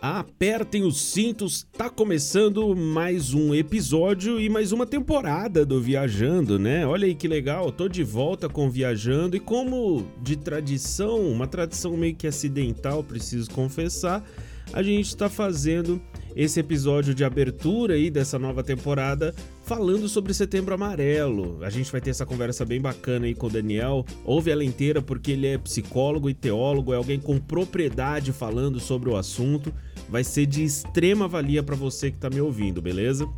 [0.00, 6.86] Apertem os cintos, tá começando mais um episódio e mais uma temporada do Viajando, né?
[6.86, 11.96] Olha aí que legal, tô de volta com Viajando e como de tradição, uma tradição
[11.96, 14.24] meio que acidental, preciso confessar,
[14.72, 16.00] a gente está fazendo
[16.36, 21.58] esse episódio de abertura aí dessa nova temporada falando sobre Setembro Amarelo.
[21.62, 24.04] A gente vai ter essa conversa bem bacana aí com o Daniel.
[24.24, 29.08] Ouve ela inteira porque ele é psicólogo e teólogo, é alguém com propriedade falando sobre
[29.08, 29.74] o assunto.
[30.08, 33.28] Vai ser de extrema valia para você que está me ouvindo, beleza?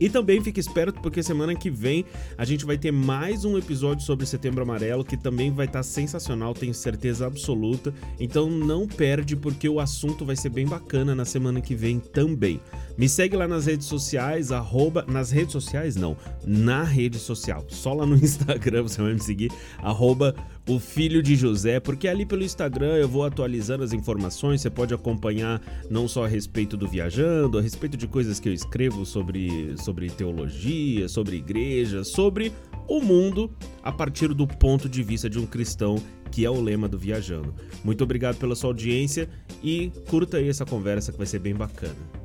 [0.00, 2.04] E também fique esperto porque semana que vem
[2.36, 5.82] a gente vai ter mais um episódio sobre Setembro Amarelo que também vai estar tá
[5.82, 7.92] sensacional, tenho certeza absoluta.
[8.20, 12.60] Então não perde porque o assunto vai ser bem bacana na semana que vem também.
[12.96, 16.16] Me segue lá nas redes sociais, arroba, nas redes sociais não,
[16.46, 20.34] na rede social, só lá no Instagram você vai me seguir, arroba
[20.68, 24.92] o filho de José, porque ali pelo Instagram eu vou atualizando as informações, você pode
[24.92, 29.74] acompanhar não só a respeito do viajando, a respeito de coisas que eu escrevo sobre,
[29.78, 32.52] sobre teologia, sobre igreja, sobre
[32.86, 33.50] o mundo
[33.82, 35.96] a partir do ponto de vista de um cristão,
[36.30, 37.54] que é o lema do Viajando.
[37.82, 39.28] Muito obrigado pela sua audiência
[39.62, 42.17] e curta aí essa conversa que vai ser bem bacana.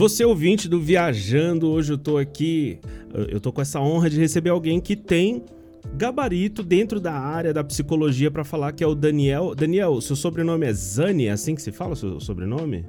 [0.00, 2.78] Você ouvinte do Viajando, hoje eu tô aqui,
[3.28, 5.44] eu tô com essa honra de receber alguém que tem
[5.94, 9.54] gabarito dentro da área da psicologia para falar que é o Daniel.
[9.54, 12.86] Daniel, seu sobrenome é Zani, é assim que se fala o seu sobrenome?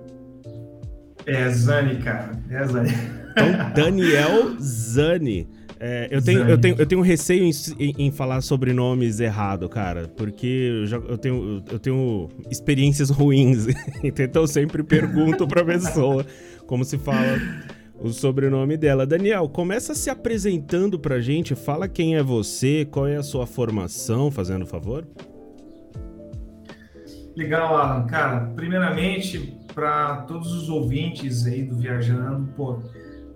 [1.25, 2.31] É Zani, cara.
[2.49, 2.91] É Zani.
[3.31, 5.49] Então, Daniel Zani.
[5.83, 10.07] É, eu, tenho, eu, tenho, eu tenho receio em, em, em falar sobrenomes errado, cara,
[10.15, 13.65] porque eu, já, eu, tenho, eu tenho experiências ruins,
[14.03, 16.23] então eu sempre pergunto pra pessoa
[16.71, 17.37] como se fala
[17.99, 19.05] o sobrenome dela.
[19.05, 24.31] Daniel, começa se apresentando pra gente, fala quem é você, qual é a sua formação,
[24.31, 25.05] fazendo favor.
[27.35, 28.07] Legal, Alan.
[28.07, 32.79] Cara, primeiramente, para todos os ouvintes aí do Viajando, pô,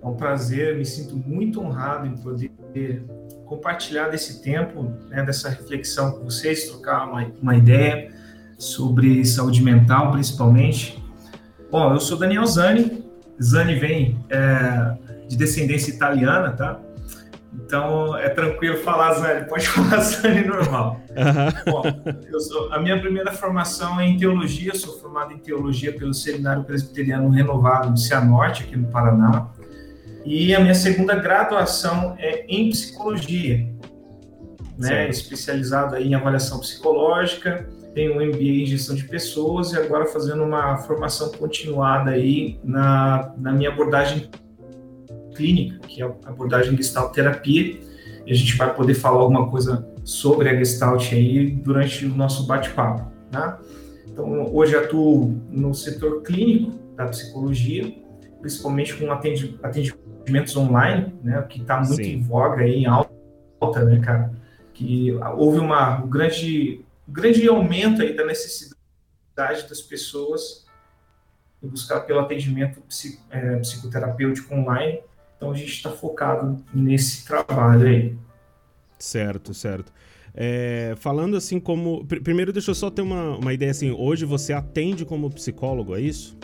[0.01, 3.03] é um prazer, me sinto muito honrado em poder
[3.45, 8.13] compartilhar desse tempo, né, dessa reflexão com vocês, trocar uma, uma ideia
[8.57, 11.03] sobre saúde mental, principalmente.
[11.69, 13.04] Bom, eu sou Daniel Zani,
[13.41, 14.95] Zani vem é,
[15.27, 16.79] de descendência italiana, tá?
[17.53, 21.01] Então é tranquilo falar Zani, pode falar Zani normal.
[21.09, 21.71] Uhum.
[21.71, 21.83] Bom,
[22.39, 27.29] sou, a minha primeira formação é em teologia, sou formado em teologia pelo Seminário Presbiteriano
[27.29, 29.47] Renovado de Cianorte, aqui no Paraná.
[30.25, 33.67] E a minha segunda graduação é em psicologia,
[34.77, 35.07] né?
[35.07, 40.77] Especializado em avaliação psicológica, tenho um MBA em gestão de pessoas e agora fazendo uma
[40.77, 44.29] formação continuada aí na, na minha abordagem
[45.33, 47.79] clínica, que é a abordagem Gestalt terapia.
[48.25, 52.45] E a gente vai poder falar alguma coisa sobre a Gestalt aí durante o nosso
[52.45, 53.59] bate-papo, tá?
[54.05, 57.93] Então, hoje atuo no setor clínico da psicologia,
[58.41, 59.59] principalmente com atendimento
[60.25, 62.13] atendimentos online, né, que está muito Sim.
[62.13, 64.31] em voga aí, em alta, né, cara?
[64.73, 68.75] Que houve uma, um grande, um grande aumento aí da necessidade
[69.69, 70.65] das pessoas
[71.61, 72.81] em buscar pelo atendimento
[73.29, 75.01] é, psicoterapêutico online.
[75.37, 78.17] Então a gente está focado nesse trabalho aí.
[78.97, 79.91] Certo, certo.
[80.33, 82.05] É, falando assim como.
[82.05, 83.91] Primeiro, deixa eu só ter uma, uma ideia assim.
[83.91, 86.37] Hoje você atende como psicólogo, é isso?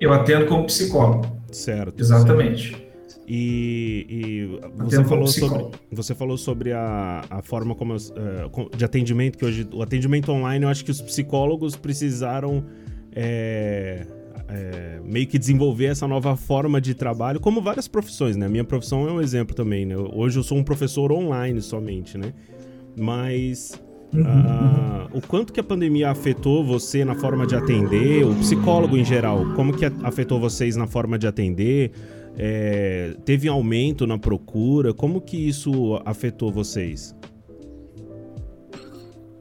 [0.00, 1.40] Eu atendo como psicólogo.
[1.52, 2.00] Certo.
[2.00, 2.70] Exatamente.
[2.70, 2.85] Certo.
[3.28, 9.36] E, e você, falou sobre, você falou sobre a, a forma como uh, de atendimento
[9.36, 12.64] que hoje o atendimento online eu acho que os psicólogos precisaram
[13.12, 14.06] é,
[14.48, 18.48] é, meio que desenvolver essa nova forma de trabalho como várias profissões né?
[18.48, 19.96] Minha profissão é um exemplo também né?
[19.96, 22.32] Hoje eu sou um professor online somente né?
[22.96, 23.72] Mas
[24.14, 29.04] Uh, o quanto que a pandemia afetou você na forma de atender, o psicólogo em
[29.04, 31.90] geral, como que afetou vocês na forma de atender?
[32.38, 34.92] É, teve aumento na procura?
[34.92, 37.14] Como que isso afetou vocês?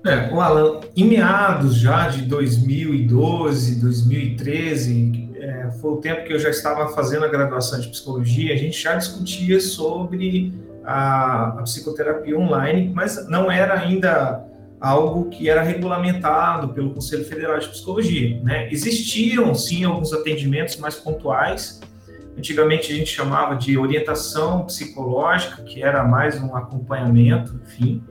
[0.05, 6.39] É, o Alan, em meados já de 2012, 2013, é, foi o tempo que eu
[6.39, 10.53] já estava fazendo a graduação de psicologia, a gente já discutia sobre
[10.83, 14.45] a, a psicoterapia online, mas não era ainda
[14.79, 18.39] algo que era regulamentado pelo Conselho Federal de Psicologia.
[18.43, 18.71] Né?
[18.71, 21.81] Existiam, sim, alguns atendimentos mais pontuais.
[22.37, 28.03] Antigamente a gente chamava de orientação psicológica, que era mais um acompanhamento, enfim.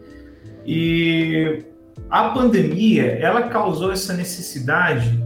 [0.66, 1.64] E
[2.08, 5.22] a pandemia, ela causou essa necessidade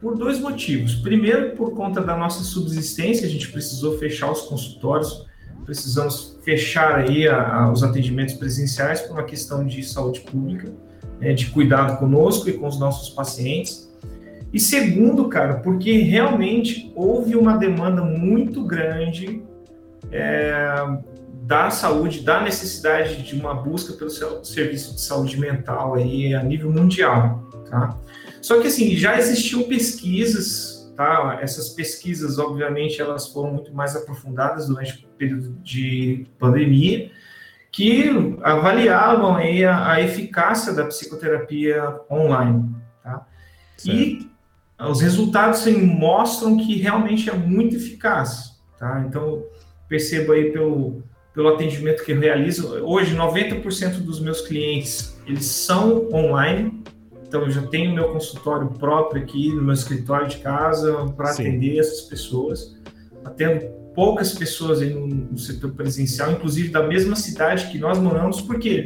[0.00, 0.94] por dois motivos.
[0.94, 5.26] Primeiro, por conta da nossa subsistência, a gente precisou fechar os consultórios,
[5.64, 10.72] precisamos fechar aí a, a, os atendimentos presenciais por uma questão de saúde pública,
[11.20, 13.89] né, de cuidado conosco e com os nossos pacientes.
[14.52, 19.42] E segundo, cara, porque realmente houve uma demanda muito grande
[20.10, 20.74] é,
[21.42, 26.70] da saúde, da necessidade de uma busca pelo serviço de saúde mental aí a nível
[26.72, 27.96] mundial, tá?
[28.42, 31.38] Só que assim, já existiam pesquisas, tá?
[31.40, 37.10] Essas pesquisas, obviamente, elas foram muito mais aprofundadas durante o período de pandemia,
[37.70, 42.68] que avaliavam aí a, a eficácia da psicoterapia online,
[43.02, 43.26] tá?
[43.76, 43.96] Certo.
[43.96, 44.29] E
[44.88, 49.04] os resultados assim, mostram que realmente é muito eficaz, tá?
[49.06, 49.44] Então,
[49.88, 51.02] percebo aí pelo,
[51.34, 56.82] pelo atendimento que eu realizo, hoje 90% dos meus clientes, eles são online,
[57.26, 61.78] então eu já tenho meu consultório próprio aqui no meu escritório de casa para atender
[61.78, 62.76] essas pessoas,
[63.24, 68.40] atendo poucas pessoas aí no, no setor presencial, inclusive da mesma cidade que nós moramos,
[68.40, 68.84] porque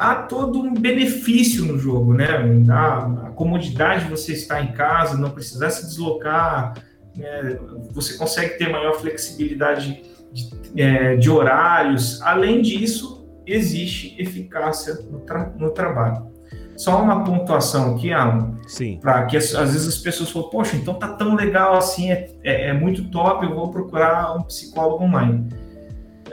[0.00, 2.26] há todo um benefício no jogo, né?
[2.70, 6.72] A, a comodidade de você estar em casa, não precisar se deslocar,
[7.14, 7.58] né?
[7.92, 10.02] você consegue ter maior flexibilidade
[10.32, 12.22] de, é, de, horários.
[12.22, 16.30] Além disso, existe eficácia no, tra no trabalho.
[16.78, 18.58] Só uma pontuação aqui, Alan,
[19.02, 22.68] para que às vezes as pessoas falam, poxa, então tá tão legal assim, é, é,
[22.68, 25.46] é muito top, eu vou procurar um psicólogo online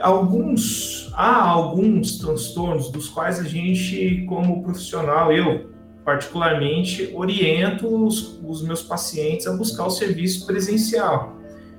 [0.00, 5.70] alguns há alguns transtornos dos quais a gente, como profissional, eu
[6.04, 11.36] particularmente oriento os, os meus pacientes a buscar o serviço presencial,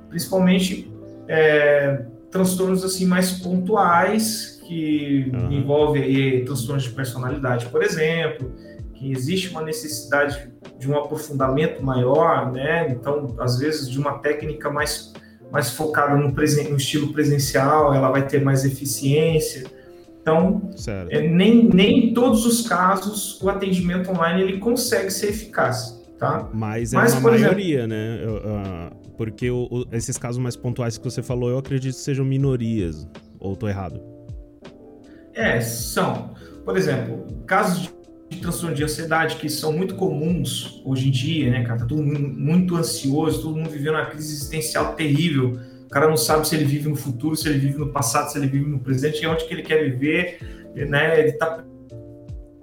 [0.09, 0.91] principalmente
[1.27, 5.51] é, transtornos assim mais pontuais que uhum.
[5.51, 8.53] envolvem aí, transtornos de personalidade, por exemplo,
[8.93, 12.89] que existe uma necessidade de um aprofundamento maior, né?
[12.91, 15.08] Então, às vezes, de uma técnica mais
[15.51, 19.65] mais focada no, presen no estilo presencial, ela vai ter mais eficiência.
[20.21, 20.69] Então,
[21.09, 26.49] é, nem, nem em todos os casos o atendimento online ele consegue ser eficaz, tá?
[26.53, 28.19] Mas é Mas, uma maioria, exemplo, né?
[28.23, 32.01] Eu, uh, porque o, o, esses casos mais pontuais que você falou, eu acredito que
[32.01, 33.07] sejam minorias,
[33.39, 34.01] ou estou errado?
[35.33, 36.31] É, são.
[36.63, 37.98] Por exemplo, casos de
[38.29, 41.79] de transtorno de ansiedade que são muito comuns hoje em dia, né, cara?
[41.79, 45.59] Tá todo mundo muito ansioso, todo mundo vivendo uma crise existencial terrível.
[45.85, 48.37] O cara não sabe se ele vive no futuro, se ele vive no passado, se
[48.37, 50.39] ele vive no presente, onde que ele quer viver,
[50.75, 51.19] né?
[51.19, 51.63] Ele tá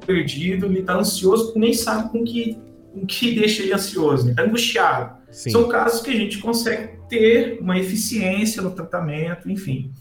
[0.07, 2.57] perdido, ele tá ansioso, nem sabe com que
[2.97, 5.17] com que deixa ele ansioso, ele tá angustiado.
[5.31, 5.51] Sim.
[5.51, 9.93] São casos que a gente consegue ter uma eficiência no tratamento, enfim.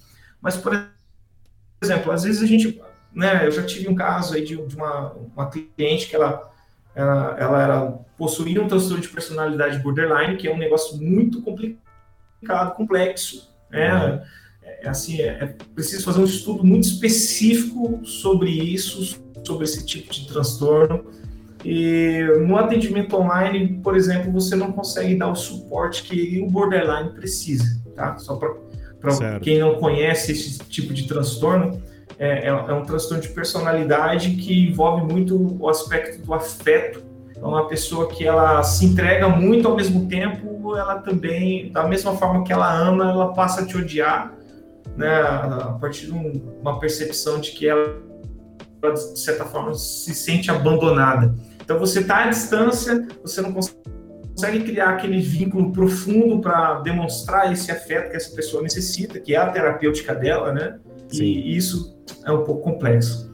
[0.42, 0.88] Mas, por
[1.84, 2.80] exemplo, às vezes a gente
[3.16, 6.52] né, eu já tive um caso aí de, de uma, uma cliente que ela,
[6.94, 12.76] ela, ela era, possuía um transtorno de personalidade borderline, que é um negócio muito complicado,
[12.76, 14.22] complexo, né?
[14.62, 19.86] É, é assim, é, é preciso fazer um estudo muito específico sobre isso, sobre esse
[19.86, 21.06] tipo de transtorno.
[21.64, 27.12] E no atendimento online, por exemplo, você não consegue dar o suporte que o borderline
[27.12, 28.18] precisa, tá?
[28.18, 31.82] Só para quem não conhece esse tipo de transtorno,
[32.18, 37.04] é, é, é, um transtorno de personalidade que envolve muito o aspecto do afeto.
[37.32, 42.16] Então, uma pessoa que ela se entrega muito ao mesmo tempo, ela também, da mesma
[42.16, 44.34] forma que ela ama, ela passa a te odiar,
[44.96, 45.22] né?
[45.22, 46.14] A partir de
[46.62, 48.02] uma percepção de que ela,
[48.82, 51.36] de certa forma, se sente abandonada.
[51.62, 57.70] Então, você está à distância, você não consegue criar aquele vínculo profundo para demonstrar esse
[57.72, 60.80] afeto que essa pessoa necessita, que é a terapêutica dela, né?
[61.10, 61.24] Sim.
[61.24, 61.95] E isso
[62.26, 63.34] é um pouco complexo.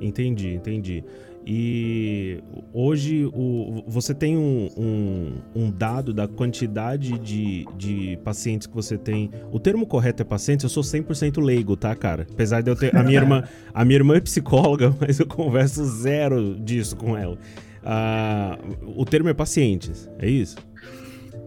[0.00, 1.04] Entendi, entendi.
[1.44, 2.40] E
[2.72, 8.96] hoje o, você tem um, um, um, dado da quantidade de, de pacientes que você
[8.96, 9.30] tem.
[9.50, 12.26] O termo correto é pacientes, eu sou 100% leigo, tá, cara?
[12.32, 12.94] Apesar de eu ter.
[12.96, 13.42] A minha irmã,
[13.74, 17.36] a minha irmã é psicóloga, mas eu converso zero disso com ela.
[17.82, 20.56] Uh, o termo é pacientes, é isso?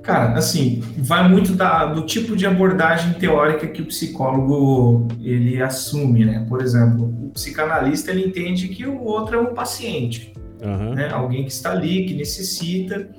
[0.06, 6.24] Cara, assim, vai muito da, do tipo de abordagem teórica que o psicólogo ele assume,
[6.24, 6.46] né?
[6.48, 10.32] Por exemplo, o psicanalista ele entende que o outro é um paciente,
[10.62, 10.94] uhum.
[10.94, 11.10] né?
[11.12, 13.10] Alguém que está ali, que necessita.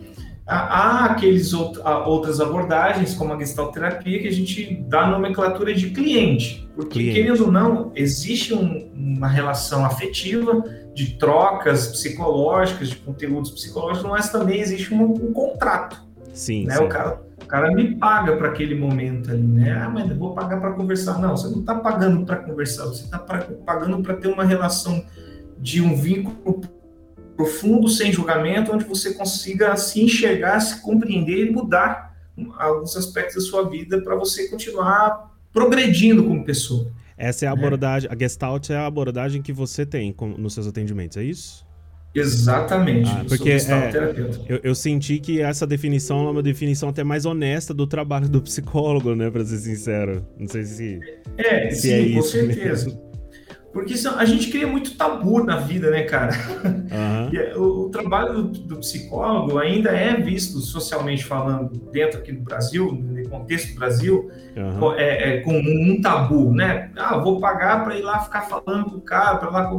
[0.47, 7.01] Há aqueles outras abordagens, como a gestalterapia, que a gente dá nomenclatura de cliente, porque
[7.01, 7.21] cliente.
[7.21, 10.65] querendo ou não, existe um, uma relação afetiva
[10.95, 16.06] de trocas psicológicas, de conteúdos psicológicos, mas também existe um, um contrato.
[16.37, 16.77] Sim, né?
[16.77, 16.85] sim.
[16.85, 19.73] O, cara, o cara me paga para aquele momento ali, né?
[19.73, 21.19] Ah, mas eu vou pagar para conversar.
[21.19, 25.03] Não, você não está pagando para conversar, você está pagando para ter uma relação
[25.59, 26.61] de um vínculo
[27.35, 32.15] profundo, sem julgamento, onde você consiga se enxergar, se compreender e mudar
[32.59, 36.93] alguns aspectos da sua vida para você continuar progredindo como pessoa.
[37.17, 37.59] Essa é a né?
[37.59, 38.13] abordagem, é.
[38.13, 41.66] a Gestalt é a abordagem que você tem nos seus atendimentos, é isso?
[42.19, 43.11] Exatamente.
[43.11, 43.57] Ah, porque é,
[44.49, 48.41] eu, eu, senti que essa definição é uma definição até mais honesta do trabalho do
[48.41, 49.31] psicólogo, né?
[49.31, 50.27] Para ser sincero.
[50.39, 51.01] Não sei se.
[51.37, 52.87] É, se sim, é com certeza.
[52.87, 53.07] Mesmo.
[53.77, 56.33] Porque a gente cria muito tabu na vida, né, cara?
[56.65, 57.61] Uhum.
[57.63, 62.91] o, o, trabalho do, do, psicólogo ainda é visto socialmente falando dentro aqui do Brasil,
[62.91, 64.95] no contexto do Brasil, uhum.
[64.95, 66.91] é, é, como um tabu, né?
[66.97, 69.71] Ah, vou pagar para ir lá ficar falando com o cara, para lá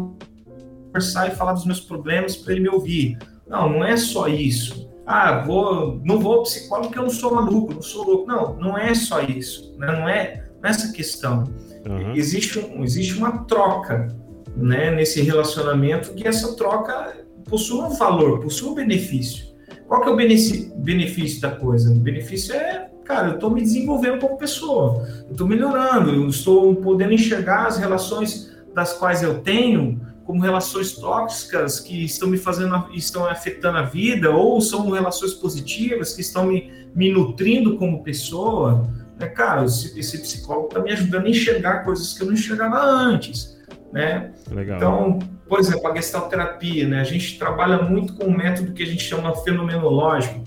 [0.87, 3.17] conversar e falar dos meus problemas para ele me ouvir.
[3.47, 4.89] Não, não é só isso.
[5.05, 8.27] Ah, vou, não vou ao psicólogo porque eu não sou maluco, não sou louco.
[8.27, 9.73] Não, não é só isso.
[9.77, 9.87] Né?
[9.87, 11.45] Não é nessa é questão.
[11.87, 12.13] Uhum.
[12.13, 14.07] Existe, um, existe uma troca
[14.55, 19.47] né, nesse relacionamento que essa troca possui um valor, possui um benefício.
[19.87, 21.91] Qual que é o benefício da coisa?
[21.91, 26.75] O benefício é, cara, eu estou me desenvolvendo como pessoa, eu estou melhorando, eu estou
[26.75, 32.89] podendo enxergar as relações das quais eu tenho como relações tóxicas que estão me fazendo,
[32.93, 38.85] estão afetando a vida, ou são relações positivas que estão me, me nutrindo como pessoa.
[39.17, 39.27] Né?
[39.29, 43.57] Cara, esse, esse psicólogo está me ajudando a enxergar coisas que eu não enxergava antes.
[43.93, 44.33] Né?
[44.51, 44.75] Legal.
[44.75, 46.99] Então, por exemplo, a gestalterapia, né?
[46.99, 50.43] a gente trabalha muito com um método que a gente chama fenomenológico.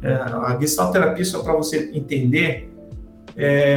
[0.00, 2.72] É, a gestalterapia, só para você entender,
[3.36, 3.76] é,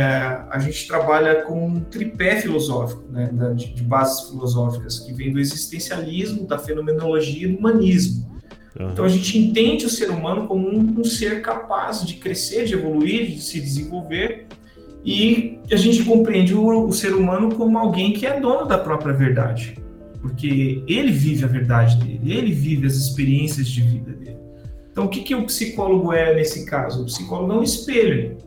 [0.50, 5.40] a gente trabalha com um tripé filosófico, né, de, de, bases filosóficas, que vem do
[5.40, 8.28] existencialismo, da fenomenologia e do humanismo.
[8.80, 8.92] Uhum.
[8.92, 12.76] Então a gente entende o ser humano como um, um, ser capaz de crescer, de
[12.76, 14.46] evoluir, de se desenvolver,
[15.04, 19.14] e a gente compreende o, o ser humano como alguém que é dono da própria
[19.14, 19.76] verdade,
[20.22, 24.38] porque ele vive a verdade dele, ele vive as experiências de vida dele.
[24.92, 27.04] Então o que, que o psicólogo é nesse caso?
[27.04, 28.38] O psicólogo é um espelho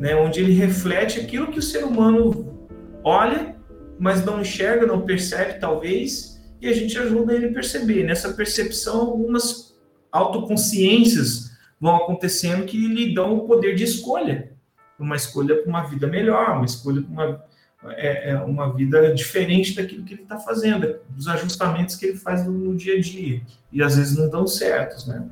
[0.00, 2.68] né, onde ele reflete aquilo que o ser humano
[3.04, 3.54] olha,
[3.98, 8.04] mas não enxerga, não percebe, talvez, e a gente ajuda ele a perceber.
[8.04, 9.78] Nessa percepção, algumas
[10.10, 14.52] autoconsciências vão acontecendo que lhe dão o poder de escolha.
[14.98, 17.44] Uma escolha para uma vida melhor, uma escolha para uma,
[17.92, 22.46] é, é, uma vida diferente daquilo que ele está fazendo, dos ajustamentos que ele faz
[22.46, 23.42] no, no dia a dia.
[23.70, 25.28] E às vezes não dão certos, né?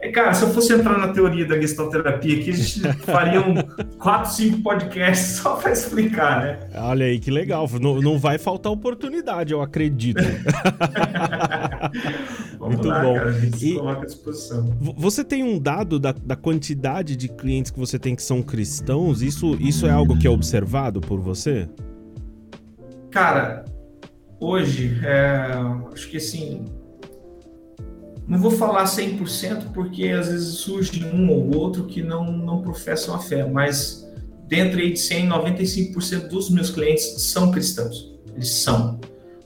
[0.00, 3.54] É, cara, se eu fosse entrar na teoria da gestalterapia aqui, a gente faria um
[3.98, 6.58] 4, 5 podcasts só para explicar, né?
[6.74, 7.68] Olha aí, que legal.
[7.78, 10.22] Não, não vai faltar oportunidade, eu acredito.
[12.58, 13.14] Muito lá, bom.
[13.14, 14.74] Cara, a gente e coloca à disposição.
[14.96, 19.20] Você tem um dado da, da quantidade de clientes que você tem que são cristãos?
[19.20, 21.68] Isso, isso é algo que é observado por você?
[23.10, 23.66] Cara,
[24.38, 25.50] hoje, é,
[25.92, 26.64] acho que assim,
[28.30, 33.12] não vou falar 100% porque às vezes surge um ou outro que não, não professam
[33.12, 34.08] a fé, mas
[34.46, 38.14] dentro de 100, 95% dos meus clientes são cristãos.
[38.32, 39.00] Eles são.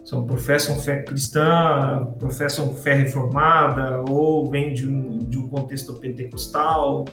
[0.05, 7.07] São, professam fé cristã, professam fé reformada ou vêm de um, de um contexto pentecostal,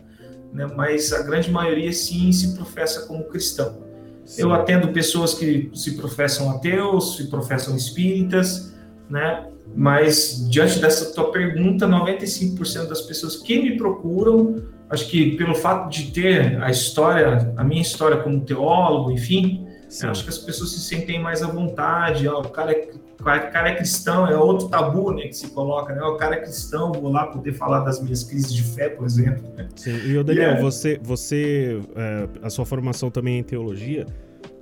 [0.51, 0.67] né?
[0.75, 3.77] mas a grande maioria sim se professa como cristão.
[4.25, 4.41] Sim.
[4.41, 8.75] Eu atendo pessoas que se professam ateus, se professam espíritas,
[9.09, 9.47] né?
[9.75, 15.89] Mas, diante dessa tua pergunta, 95% das pessoas que me procuram, acho que pelo fato
[15.89, 19.65] de ter a história, a minha história como teólogo, enfim,
[20.03, 22.27] acho que as pessoas se sentem mais à vontade.
[22.27, 25.93] Ó, o, cara é, o cara é cristão, é outro tabu né, que se coloca,
[25.93, 26.01] né?
[26.01, 29.43] O cara é cristão, vou lá poder falar das minhas crises de fé, por exemplo.
[29.55, 29.69] Né?
[29.75, 30.61] Sim, e o Daniel, yeah.
[30.61, 34.05] você, você é, a sua formação também é em teologia,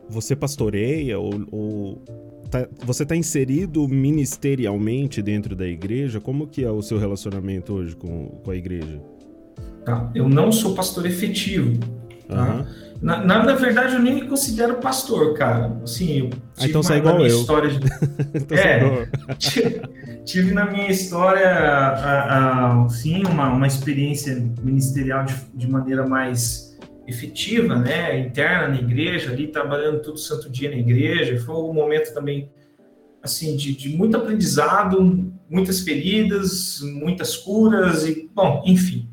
[0.08, 2.04] você pastoreia ou, ou
[2.50, 6.20] tá, você está inserido ministerialmente dentro da igreja?
[6.20, 9.01] Como que é o seu relacionamento hoje com, com a igreja?
[9.86, 11.79] Tá, eu não sou pastor efetivo.
[12.27, 12.56] Tá?
[12.56, 12.65] Uhum.
[13.01, 15.79] Na, na, verdade, eu nem me considero pastor, cara.
[15.84, 17.27] Assim, eu ah, então sai igual eu.
[17.27, 17.79] História de...
[18.36, 19.82] então é, tive,
[20.25, 26.68] tive, na minha história, a, a, sim, uma, uma experiência ministerial de, de maneira mais
[27.10, 31.39] efetiva, né, interna na igreja, ali trabalhando todo santo dia na igreja.
[31.39, 32.50] Foi um momento também
[33.22, 39.10] assim de, de muito aprendizado, muitas feridas, muitas curas e bom, enfim.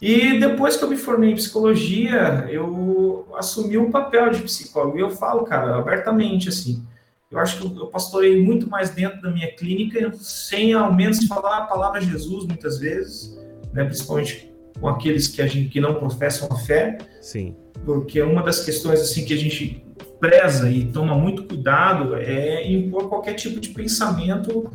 [0.00, 4.96] E depois que eu me formei em psicologia, eu assumi um papel de psicólogo.
[4.96, 6.86] E eu falo, cara, abertamente assim,
[7.30, 11.58] eu acho que eu pastorei muito mais dentro da minha clínica, sem ao menos falar
[11.58, 13.36] a palavra Jesus muitas vezes,
[13.72, 14.47] né, principalmente
[14.80, 16.98] com aqueles que a gente que não professam a fé.
[17.20, 17.54] Sim.
[17.84, 19.84] Porque uma das questões assim que a gente
[20.20, 24.70] preza e toma muito cuidado é impor qualquer tipo de pensamento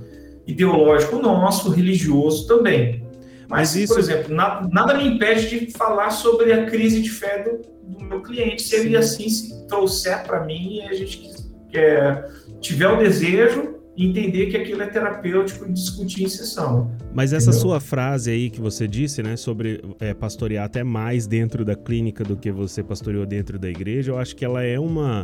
[0.48, 3.04] ideológico nosso, religioso também.
[3.48, 3.94] Mas, Mas isso...
[3.94, 7.62] por exemplo, nada, nada, me impede de falar sobre a crise de fé do,
[7.98, 11.30] do meu cliente, se ele assim se trouxer para mim e a gente
[11.74, 12.30] é,
[12.60, 16.92] tiver o desejo entender que aquilo é terapêutico e discutir em sessão.
[17.14, 17.62] Mas essa entendeu?
[17.62, 22.24] sua frase aí que você disse, né, sobre é, pastorear até mais dentro da clínica
[22.24, 25.24] do que você pastoreou dentro da igreja, eu acho que ela é uma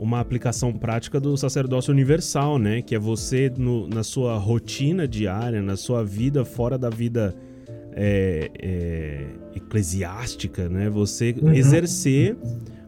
[0.00, 2.80] uma aplicação prática do sacerdócio universal, né?
[2.80, 7.36] Que é você, no, na sua rotina diária, na sua vida fora da vida
[7.92, 10.88] é, é, eclesiástica, né?
[10.88, 11.52] Você uhum.
[11.52, 12.34] exercer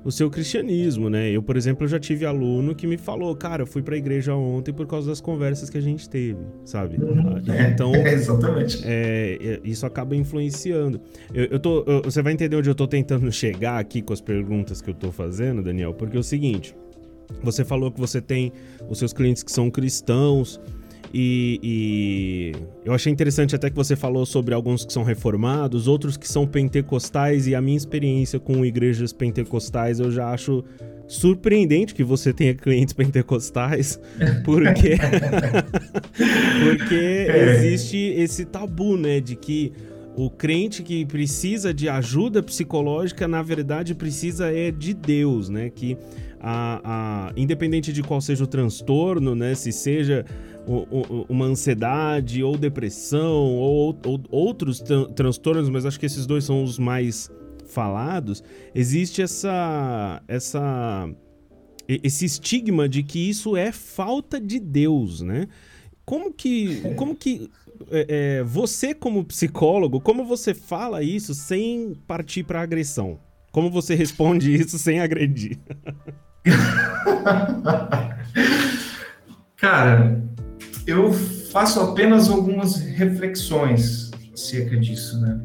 [0.04, 1.30] o seu cristianismo, né?
[1.30, 4.34] Eu, por exemplo, já tive aluno que me falou, cara, eu fui para a igreja
[4.34, 6.96] ontem por causa das conversas que a gente teve, sabe?
[6.96, 7.40] Uhum.
[7.72, 8.82] Então, é, exatamente.
[8.84, 11.00] É, é, isso acaba influenciando.
[11.32, 14.20] Eu, eu tô, eu, você vai entender onde eu tô tentando chegar aqui com as
[14.20, 16.74] perguntas que eu tô fazendo, Daniel, porque é o seguinte,
[17.42, 18.52] você falou que você tem
[18.88, 20.60] os seus clientes que são cristãos.
[21.14, 22.52] E, e,
[22.84, 26.46] eu achei interessante até que você falou sobre alguns que são reformados, outros que são
[26.46, 30.64] pentecostais, e a minha experiência com igrejas pentecostais eu já acho
[31.06, 34.00] surpreendente que você tenha clientes pentecostais,
[34.42, 34.96] porque
[36.64, 37.54] porque é.
[37.56, 39.72] existe esse tabu, né, de que
[40.16, 45.70] o crente que precisa de ajuda psicológica, na verdade, precisa é de Deus, né?
[45.70, 45.96] Que
[46.38, 49.54] a, a, independente de qual seja o transtorno, né?
[49.54, 50.24] Se seja
[51.28, 56.62] uma ansiedade ou depressão ou, ou outros tran transtornos, mas acho que esses dois são
[56.62, 57.30] os mais
[57.66, 58.42] falados,
[58.74, 61.08] existe essa, essa
[61.88, 65.48] esse estigma de que isso é falta de Deus, né?
[66.04, 67.50] Como que, como que
[67.90, 73.18] é, é, você como psicólogo, como você fala isso sem partir para agressão?
[73.50, 75.58] Como você responde isso sem agredir?
[79.56, 80.22] Cara,
[80.86, 85.40] eu faço apenas algumas reflexões acerca disso, né?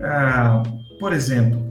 [0.00, 0.62] Ah,
[0.98, 1.62] por exemplo,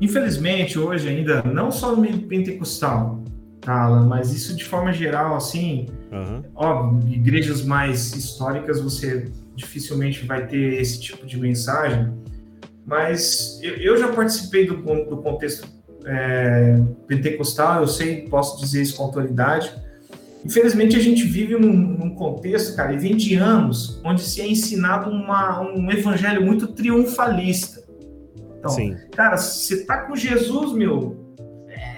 [0.00, 3.22] infelizmente hoje ainda, não só no meio pentecostal,
[3.60, 6.42] tá, mas isso de forma geral, assim, uhum.
[6.54, 12.12] óbvio, igrejas mais históricas você dificilmente vai ter esse tipo de mensagem,
[12.84, 15.68] mas eu, eu já participei do, do contexto
[16.04, 19.72] é, pentecostal, eu sei, posso dizer isso com autoridade.
[20.44, 24.46] Infelizmente, a gente vive num, num, contexto, cara, e vem de anos, onde se é
[24.46, 27.82] ensinado uma, um evangelho muito triunfalista.
[28.58, 28.96] Então, Sim.
[29.12, 31.36] cara, você tá com Jesus, meu,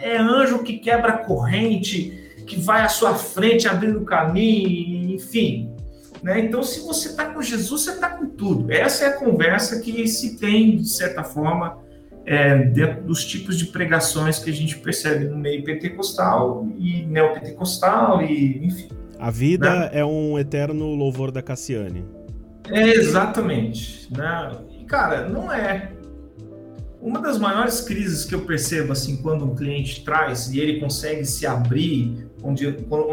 [0.02, 5.74] é anjo que quebra a corrente, que vai à sua frente abrindo o caminho, enfim.
[6.22, 6.40] Né?
[6.40, 8.72] Então, se você está com Jesus, você está com tudo.
[8.72, 11.78] Essa é a conversa que se tem, de certa forma,
[12.26, 18.22] é, dentro dos tipos de pregações que a gente percebe no meio pentecostal e neopentecostal
[18.22, 18.88] e enfim.
[19.18, 19.90] A vida né?
[19.92, 22.04] é um eterno louvor da Cassiane.
[22.70, 24.08] É, exatamente.
[24.14, 24.52] Né?
[24.80, 25.92] E, cara, não é.
[27.00, 31.26] Uma das maiores crises que eu percebo, assim, quando um cliente traz e ele consegue
[31.26, 32.66] se abrir, onde,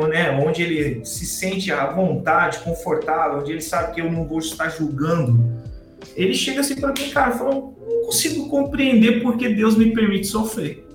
[0.10, 4.39] né, onde ele se sente à vontade, confortável, onde ele sabe que eu não vou
[4.39, 5.61] estar julgando,
[6.15, 10.86] ele chega assim para mim, cara, falou, não consigo compreender porque Deus me permite sofrer.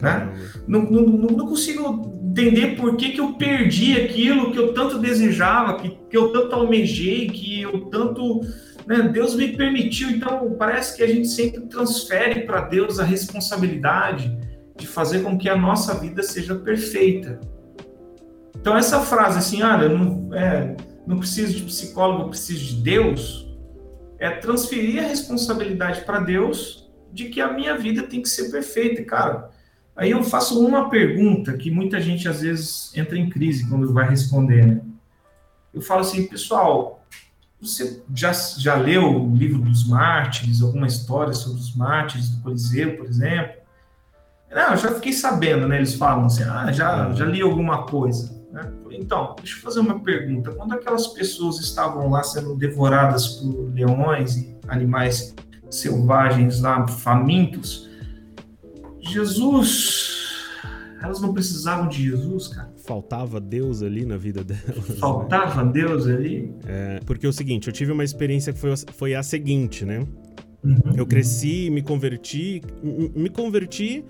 [0.00, 0.32] Né?
[0.66, 5.78] Não, não, não, consigo entender por que, que eu perdi aquilo que eu tanto desejava,
[5.78, 8.40] que, que eu tanto almejei, que eu tanto.
[8.86, 10.10] Né, Deus me permitiu.
[10.10, 14.36] Então, parece que a gente sempre transfere para Deus a responsabilidade
[14.76, 17.40] de fazer com que a nossa vida seja perfeita.
[18.56, 22.82] Então, essa frase assim, ah, eu não, é, não preciso de psicólogo, eu preciso de
[22.82, 23.47] Deus
[24.18, 29.02] é transferir a responsabilidade para Deus de que a minha vida tem que ser perfeita,
[29.04, 29.50] cara.
[29.96, 34.08] Aí eu faço uma pergunta que muita gente às vezes entra em crise quando vai
[34.08, 34.80] responder, né?
[35.72, 37.04] Eu falo assim, pessoal,
[37.60, 42.96] você já, já leu o livro dos mártires, alguma história sobre os mártires do Coliseu,
[42.96, 43.58] por exemplo?
[44.50, 45.76] Não, eu já fiquei sabendo, né?
[45.76, 48.37] Eles falam assim, ah, já, já li alguma coisa.
[48.88, 48.96] Né?
[48.98, 50.50] Então, deixa eu fazer uma pergunta.
[50.52, 55.34] Quando aquelas pessoas estavam lá sendo devoradas por leões e animais
[55.70, 57.88] selvagens lá, famintos,
[59.00, 60.18] Jesus,
[61.02, 62.72] elas não precisavam de Jesus, cara.
[62.84, 64.88] Faltava Deus ali na vida delas.
[64.88, 64.96] Né?
[64.96, 65.72] Faltava né?
[65.72, 66.52] Deus ali?
[66.66, 70.06] É, porque é o seguinte, eu tive uma experiência que foi, foi a seguinte, né?
[70.64, 74.04] Uhum, eu cresci, me converti, me converti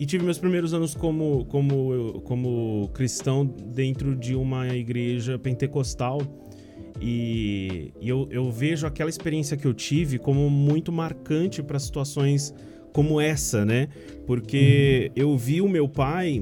[0.00, 6.22] e tive meus primeiros anos como, como, como cristão dentro de uma igreja pentecostal.
[6.98, 12.54] E, e eu, eu vejo aquela experiência que eu tive como muito marcante para situações
[12.94, 13.88] como essa, né?
[14.26, 15.22] Porque uhum.
[15.22, 16.40] eu vi o meu pai,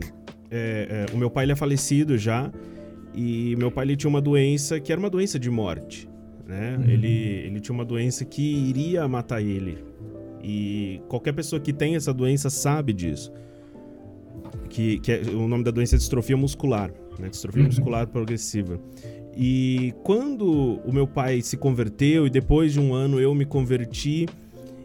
[0.53, 2.53] é, é, o meu pai ele é falecido já,
[3.13, 6.09] E meu pai ele tinha uma doença que era uma doença de morte,
[6.47, 6.77] né?
[6.79, 6.89] Uhum.
[6.89, 7.09] Ele,
[7.47, 9.79] ele tinha uma doença que iria matar ele.
[10.45, 13.33] E qualquer pessoa que tem essa doença sabe disso.
[14.69, 17.29] Que, que é, o nome da doença é distrofia muscular, né?
[17.29, 17.69] Distrofia uhum.
[17.69, 18.81] muscular progressiva.
[19.37, 24.27] E quando o meu pai se converteu e depois de um ano eu me converti,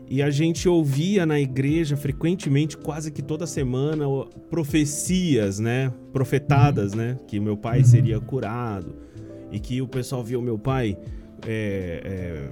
[0.07, 4.05] e a gente ouvia na igreja frequentemente, quase que toda semana,
[4.49, 5.91] profecias, né?
[6.11, 6.99] Profetadas, uhum.
[6.99, 7.17] né?
[7.27, 7.85] Que meu pai uhum.
[7.85, 8.95] seria curado.
[9.51, 10.97] E que o pessoal via o meu pai
[11.45, 12.49] é,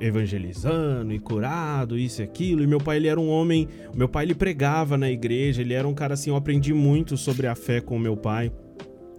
[0.00, 2.62] é, evangelizando e curado, isso e aquilo.
[2.62, 3.68] E meu pai, ele era um homem.
[3.94, 5.62] Meu pai, ele pregava na igreja.
[5.62, 6.30] Ele era um cara assim.
[6.30, 8.52] Eu aprendi muito sobre a fé com meu pai.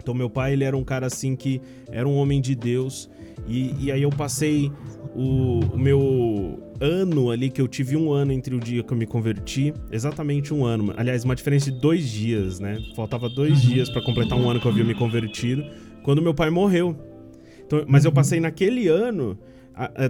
[0.02, 3.08] Então, meu pai, ele era um cara assim que era um homem de Deus.
[3.46, 4.70] E, e aí eu passei
[5.14, 8.96] o, o, meu ano ali, que eu tive um ano entre o dia que eu
[8.96, 10.92] me converti, exatamente um ano.
[10.96, 12.78] Aliás, uma diferença de dois dias, né?
[12.94, 13.70] Faltava dois uhum.
[13.70, 15.64] dias para completar um ano que eu havia me convertido,
[16.02, 17.11] quando meu pai morreu.
[17.72, 19.38] Então, mas eu passei naquele ano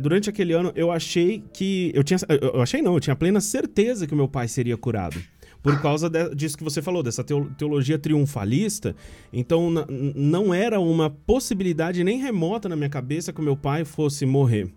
[0.01, 4.09] durante aquele ano eu achei que eu tinha eu achei não eu tinha plena certeza
[4.09, 5.23] que meu pai seria curado
[5.63, 8.97] por causa de, disso que você falou, dessa teologia triunfalista.
[9.33, 9.71] Então,
[10.13, 14.69] não era uma possibilidade nem remota na minha cabeça que o meu pai fosse morrer.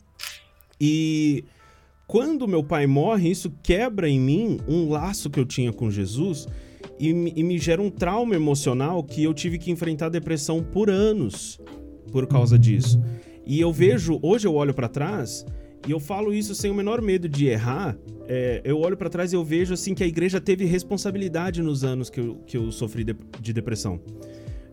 [0.80, 1.44] E
[2.06, 6.48] quando meu pai morre, isso quebra em mim um laço que eu tinha com Jesus
[7.00, 11.60] e, e me gera um trauma emocional que eu tive que enfrentar depressão por anos
[12.12, 13.02] por causa disso.
[13.46, 15.46] E eu vejo, hoje eu olho para trás
[15.88, 17.96] e eu falo isso sem o menor medo de errar.
[18.28, 21.84] É, eu olho para trás e eu vejo assim que a igreja teve responsabilidade nos
[21.84, 24.00] anos que eu, que eu sofri de, de depressão.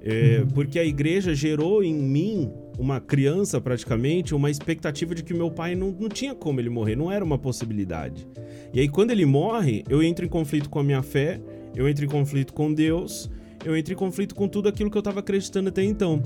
[0.04, 0.48] É, uhum.
[0.48, 5.76] Porque a igreja gerou em mim, uma criança praticamente, uma expectativa de que meu pai
[5.76, 8.26] não, não tinha como ele morrer, não era uma possibilidade.
[8.72, 11.40] E aí, quando ele morre, eu entro em conflito com a minha fé,
[11.76, 13.30] eu entro em conflito com Deus,
[13.64, 16.22] eu entro em conflito com tudo aquilo que eu estava acreditando até então.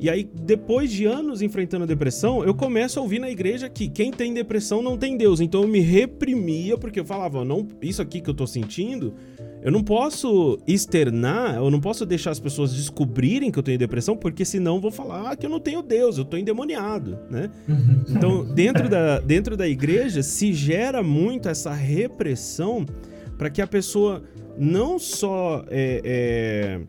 [0.00, 3.88] E aí, depois de anos enfrentando a depressão, eu começo a ouvir na igreja que
[3.88, 5.40] quem tem depressão não tem Deus.
[5.40, 9.14] Então eu me reprimia, porque eu falava, não, isso aqui que eu tô sentindo,
[9.62, 14.16] eu não posso externar, eu não posso deixar as pessoas descobrirem que eu tenho depressão,
[14.16, 17.50] porque senão vou falar que eu não tenho Deus, eu tô endemoniado, né?
[17.68, 18.04] Uhum.
[18.10, 22.84] Então, dentro da, dentro da igreja se gera muito essa repressão
[23.38, 24.22] para que a pessoa
[24.58, 26.80] não só é, é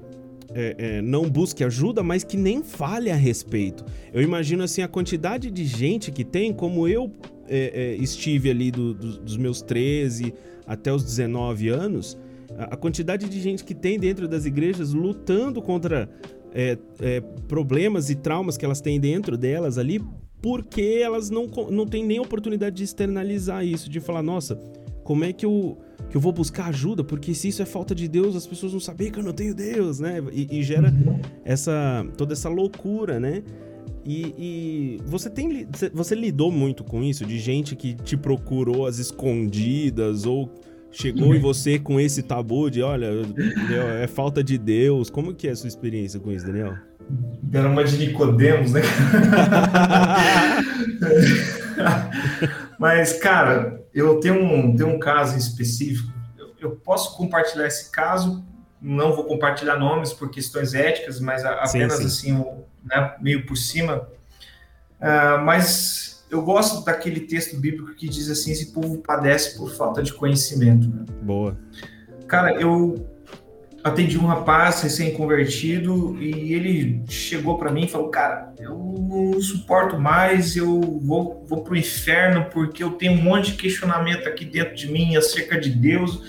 [0.56, 3.84] é, é, não busque ajuda, mas que nem fale a respeito.
[4.14, 7.12] Eu imagino assim a quantidade de gente que tem, como eu
[7.48, 10.34] é, é estive ali do, do, dos meus 13
[10.66, 12.18] até os 19 anos,
[12.58, 16.10] a, quantidade de gente que tem dentro das igrejas lutando contra
[16.54, 20.02] é, é, problemas e traumas que elas têm dentro delas ali,
[20.42, 24.56] porque elas não, não têm nem oportunidade de externalizar isso, de falar, nossa,
[25.04, 25.78] como é que eu
[26.10, 28.80] que eu vou buscar ajuda, porque se isso é falta de Deus, as pessoas vão
[28.80, 30.24] saber que eu não tenho Deus, né?
[30.32, 30.94] E, e gera
[31.44, 33.44] essa toda essa loucura, né?
[34.06, 39.00] E, e, você tem você lidou muito com isso de gente que te procurou às
[39.00, 40.54] escondidas ou
[40.92, 41.36] chegou uhum.
[41.36, 43.10] em você com esse tabu de olha
[44.00, 46.76] é falta de Deus como que é a sua experiência com isso Daniel
[47.42, 48.82] deram uma de Nicodemos né
[52.80, 56.12] Mas, cara, eu tenho um, tenho um caso específico.
[56.38, 58.44] Eu, eu, posso compartilhar esse caso,
[58.82, 62.06] não vou compartilhar nomes por questões éticas, mas a, sim, apenas sim.
[62.06, 62.46] assim,
[62.84, 64.08] né, meio por cima.
[65.00, 70.04] Uh, mas eu gosto daquele texto bíblico que diz assim: esse povo padece por falta
[70.04, 70.88] de conhecimento.
[70.88, 71.06] Né?
[71.22, 71.58] Boa.
[72.28, 73.15] Cara, eu
[73.86, 80.00] atendi um rapaz recém-convertido e ele chegou para mim e falou: Cara, eu não suporto
[80.00, 84.76] mais, eu vou, vou pro inferno porque eu tenho um monte de questionamento aqui dentro
[84.76, 86.20] de mim acerca de Deus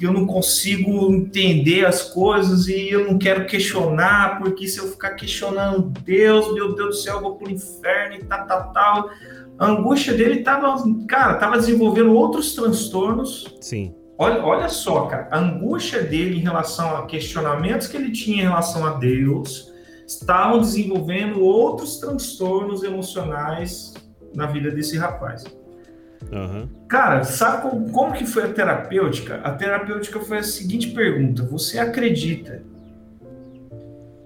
[0.00, 4.88] e eu não consigo entender as coisas e eu não quero questionar porque se eu
[4.88, 9.10] ficar questionando Deus, meu Deus do céu, eu vou pro inferno e tal, tal, tal.
[9.56, 13.56] A angústia dele tava, cara, tava desenvolvendo outros transtornos.
[13.60, 18.38] Sim Olha, olha só, cara, a angústia dele em relação a questionamentos que ele tinha
[18.38, 19.72] em relação a Deus
[20.04, 23.94] estavam desenvolvendo outros transtornos emocionais
[24.34, 25.44] na vida desse rapaz.
[26.32, 26.68] Uhum.
[26.88, 29.36] Cara, sabe como, como, que foi a terapêutica?
[29.36, 32.62] A terapêutica foi a seguinte pergunta: Você acredita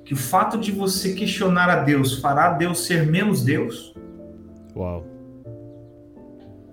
[0.05, 3.95] que o fato de você questionar a Deus fará Deus ser menos Deus?
[4.75, 5.05] Uau.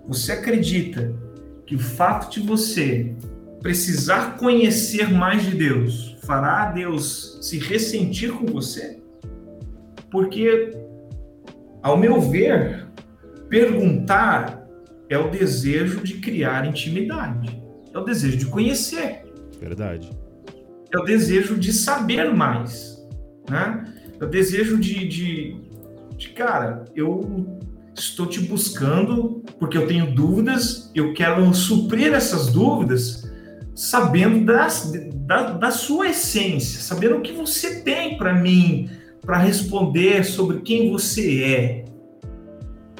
[0.08, 1.14] Você acredita
[1.70, 3.14] que o fato de você
[3.62, 9.00] precisar conhecer mais de Deus fará Deus se ressentir com você?
[10.10, 10.76] Porque,
[11.80, 12.88] ao meu ver,
[13.48, 14.66] perguntar
[15.08, 17.62] é o desejo de criar intimidade,
[17.94, 19.22] é o desejo de conhecer.
[19.60, 20.10] Verdade.
[20.92, 23.00] É o desejo de saber mais,
[23.48, 23.94] né?
[24.20, 25.56] É o desejo de, de,
[26.16, 27.59] de, cara, eu
[27.94, 33.30] estou te buscando porque eu tenho dúvidas, eu quero suprir essas dúvidas
[33.74, 38.90] sabendo das, da, da sua essência, sabendo o que você tem para mim,
[39.22, 41.84] para responder sobre quem você é.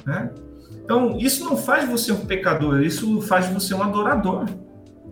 [0.07, 0.31] Né?
[0.83, 4.47] Então, isso não faz você um pecador, isso faz você um adorador.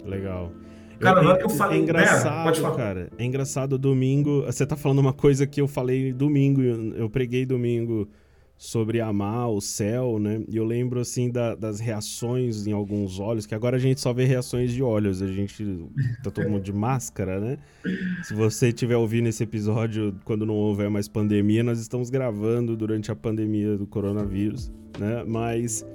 [0.04, 0.52] Legal.
[0.98, 3.08] Cara, eu, é, eu falei, é engraçado, é, cara.
[3.16, 4.42] É engraçado domingo.
[4.46, 8.08] Você tá falando uma coisa que eu falei domingo, eu preguei domingo
[8.58, 10.42] sobre amar o céu, né?
[10.48, 14.12] E eu lembro, assim, da, das reações em alguns olhos, que agora a gente só
[14.12, 15.64] vê reações de olhos, a gente
[16.24, 17.58] tá todo mundo de máscara, né?
[18.24, 23.12] Se você estiver ouvindo esse episódio quando não houver mais pandemia, nós estamos gravando durante
[23.12, 25.22] a pandemia do coronavírus, né?
[25.24, 25.86] Mas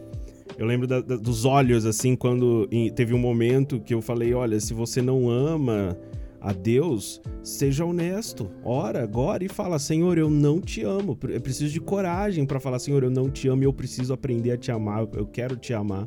[0.58, 4.34] eu lembro da, da, dos olhos, assim, quando em, teve um momento que eu falei,
[4.34, 5.98] olha, se você não ama
[6.44, 8.52] a Deus, seja honesto.
[8.66, 11.18] Ora agora e fala: Senhor, eu não te amo.
[11.30, 14.52] Eu preciso de coragem para falar: Senhor, eu não te amo e eu preciso aprender
[14.52, 15.08] a te amar.
[15.14, 16.06] Eu quero te amar.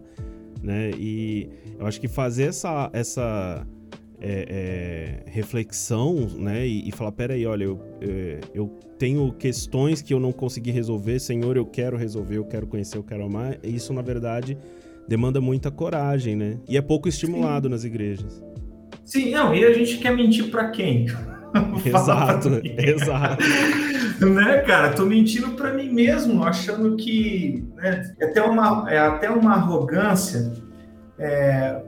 [0.62, 0.90] Né?
[0.98, 3.66] E eu acho que fazer essa, essa
[4.20, 6.66] é, é, reflexão né?
[6.66, 8.68] e, e falar: peraí, olha, eu, é, eu
[8.98, 11.18] tenho questões que eu não consegui resolver.
[11.18, 13.58] Senhor, eu quero resolver, eu quero conhecer, eu quero amar.
[13.64, 14.58] Isso, na verdade,
[15.08, 16.58] demanda muita coragem, né?
[16.68, 17.70] E é pouco estimulado Sim.
[17.70, 18.44] nas igrejas.
[19.06, 21.06] Sim, não, e a gente quer mentir para quem?
[21.86, 23.44] exato, exato.
[24.26, 24.92] né, cara?
[24.92, 30.52] Tô mentindo para mim mesmo, achando que né, é, até uma, é até uma arrogância
[31.18, 31.82] é,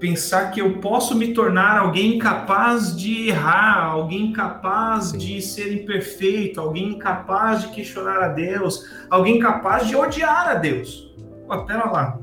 [0.00, 5.18] pensar que eu posso me tornar alguém incapaz de errar, alguém incapaz Sim.
[5.18, 11.14] de ser imperfeito, alguém incapaz de questionar a Deus, alguém incapaz de odiar a Deus.
[11.46, 12.18] Pô, pera lá.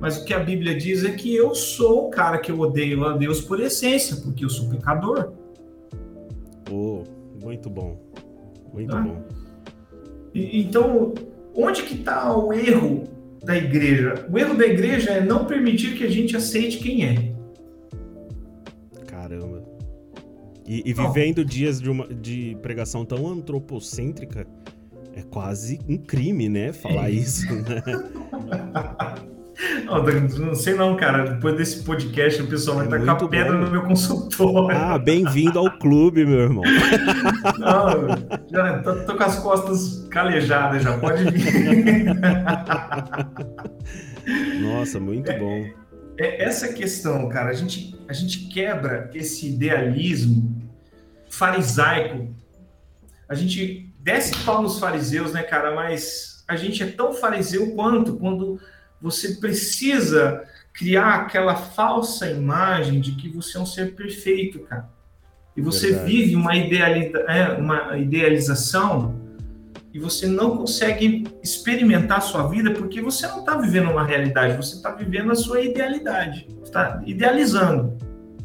[0.00, 3.04] Mas o que a Bíblia diz é que eu sou o cara que eu odeio
[3.04, 5.32] a Deus por essência, porque eu sou pecador.
[6.70, 7.04] Oh,
[7.42, 8.00] muito bom.
[8.72, 9.00] Muito ah.
[9.00, 9.22] bom.
[10.34, 11.12] E, então,
[11.54, 13.04] onde que está o erro
[13.44, 14.26] da igreja?
[14.32, 17.34] O erro da igreja é não permitir que a gente aceite quem é.
[19.06, 19.62] Caramba.
[20.66, 21.44] E, e vivendo oh.
[21.44, 24.46] dias de, uma, de pregação tão antropocêntrica,
[25.12, 26.72] é quase um crime, né?
[26.72, 27.12] Falar é.
[27.12, 27.82] isso, né?
[29.84, 31.34] Não, não, sei não, cara.
[31.34, 33.64] Depois desse podcast, o pessoal vai é tacar com a pedra bom.
[33.64, 34.76] no meu consultório.
[34.76, 36.64] Ah, bem-vindo ao clube, meu irmão.
[37.58, 42.14] Não, já tô, tô, com as costas calejadas, já pode vir.
[44.62, 45.66] Nossa, muito é, bom.
[46.18, 50.58] É, essa questão, cara, a gente, a gente quebra esse idealismo
[51.28, 52.34] farisaico.
[53.28, 55.74] A gente desce pau nos fariseus, né, cara?
[55.74, 58.58] Mas a gente é tão fariseu quanto quando
[59.00, 64.88] você precisa criar aquela falsa imagem de que você é um ser perfeito, cara.
[65.56, 66.12] E você Verdade.
[66.12, 69.20] vive uma, idealiza é, uma idealização
[69.92, 74.56] e você não consegue experimentar a sua vida porque você não está vivendo uma realidade,
[74.56, 77.98] você está vivendo a sua idealidade, está idealizando.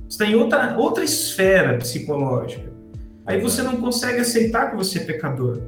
[0.10, 2.74] Você está em outra, outra esfera psicológica.
[3.26, 5.62] Aí você não consegue aceitar que você é pecador.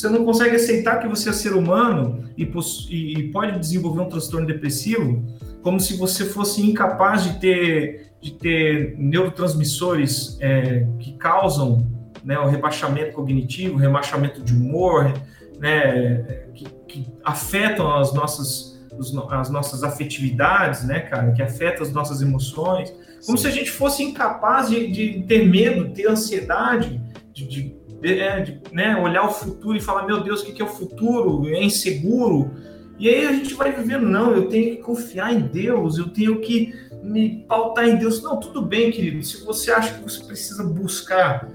[0.00, 2.50] Você não consegue aceitar que você é ser humano e,
[2.90, 5.22] e pode desenvolver um transtorno depressivo,
[5.62, 11.86] como se você fosse incapaz de ter, de ter neurotransmissores é, que causam
[12.24, 15.12] né, o rebaixamento cognitivo, o rebaixamento de humor,
[15.58, 18.82] né, que, que afetam as nossas,
[19.28, 22.90] as nossas afetividades, né, cara, que afetam as nossas emoções,
[23.26, 23.42] como Sim.
[23.42, 26.98] se a gente fosse incapaz de, de ter medo, ter ansiedade,
[27.34, 30.64] de, de é, de, né, olhar o futuro e falar, meu Deus, o que é
[30.64, 31.48] o futuro?
[31.48, 32.50] É inseguro.
[32.98, 36.40] E aí a gente vai vivendo, não, eu tenho que confiar em Deus, eu tenho
[36.40, 38.22] que me pautar em Deus.
[38.22, 39.22] Não, tudo bem, querido.
[39.22, 41.48] Se você acha que você precisa buscar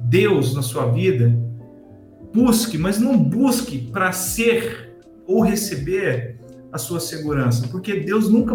[0.00, 1.32] Deus na sua vida,
[2.32, 6.38] busque, mas não busque para ser ou receber
[6.72, 8.54] a sua segurança, porque Deus nunca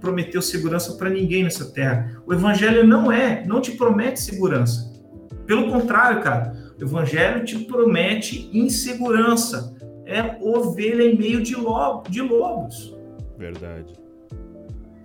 [0.00, 2.22] prometeu segurança para ninguém nessa terra.
[2.26, 4.90] O evangelho não é, não te promete segurança.
[5.46, 9.76] Pelo contrário, cara, o evangelho te promete insegurança.
[10.06, 12.96] É ovelha em meio de, lobo, de lobos.
[13.38, 13.92] Verdade.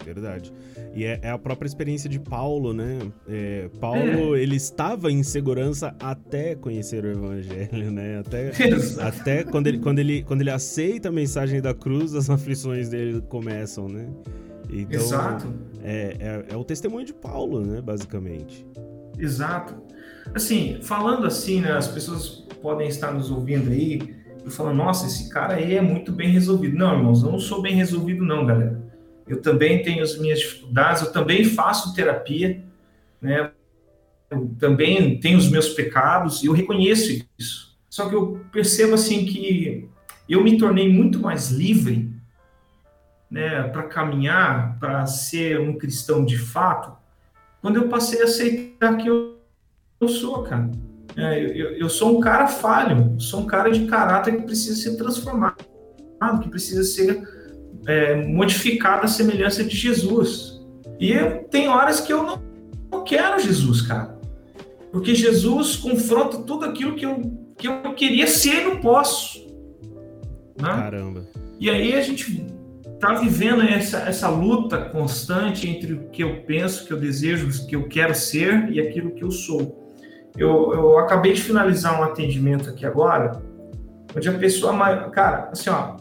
[0.03, 0.53] Verdade.
[0.93, 2.99] E é, é, a própria experiência de Paulo, né?
[3.27, 4.41] É, Paulo, é.
[4.41, 8.19] ele estava em segurança até conhecer o evangelho, né?
[8.19, 8.51] Até,
[9.01, 13.21] até quando, ele, quando, ele, quando ele aceita a mensagem da cruz, as aflições dele
[13.27, 14.07] começam, né?
[14.69, 15.53] Então, Exato.
[15.83, 17.81] É, é, é o testemunho de Paulo, né?
[17.81, 18.65] Basicamente.
[19.17, 19.75] Exato.
[20.35, 24.13] Assim, falando assim, né, as pessoas podem estar nos ouvindo aí
[24.45, 26.77] e falando, nossa, esse cara aí é muito bem resolvido.
[26.77, 28.83] Não, irmãos, eu não sou bem resolvido não, galera.
[29.25, 32.61] Eu também tenho as minhas dificuldades, eu também faço terapia,
[33.21, 33.49] né?
[34.29, 37.75] Eu também tenho os meus pecados e eu reconheço isso.
[37.89, 39.89] Só que eu percebo assim que
[40.27, 42.13] eu me tornei muito mais livre,
[43.31, 46.95] né, para caminhar, para ser um cristão de fato,
[47.61, 49.34] quando eu passei a aceitar que eu,
[49.99, 50.69] eu sou, cara.
[51.17, 54.97] É, eu, eu, sou um cara falho, sou um cara de caráter que precisa ser
[54.97, 55.55] transformado,
[56.41, 57.23] que precisa ser
[57.87, 60.61] é, modificado à semelhança de Jesus.
[60.99, 62.41] E eu, tem horas que eu não,
[62.91, 64.19] não quero Jesus, cara.
[64.91, 67.21] Porque Jesus confronta tudo aquilo que eu,
[67.57, 69.39] que eu queria ser e não posso.
[70.59, 70.67] Né?
[70.67, 71.25] Caramba.
[71.59, 72.45] E aí a gente
[72.99, 77.47] tá vivendo essa, essa luta constante entre o que eu penso, o que eu desejo,
[77.47, 79.84] o que eu quero ser e aquilo que eu sou.
[80.37, 83.41] Eu, eu acabei de finalizar um atendimento aqui agora,
[84.15, 84.73] onde a pessoa,
[85.09, 85.95] cara, assim, ó,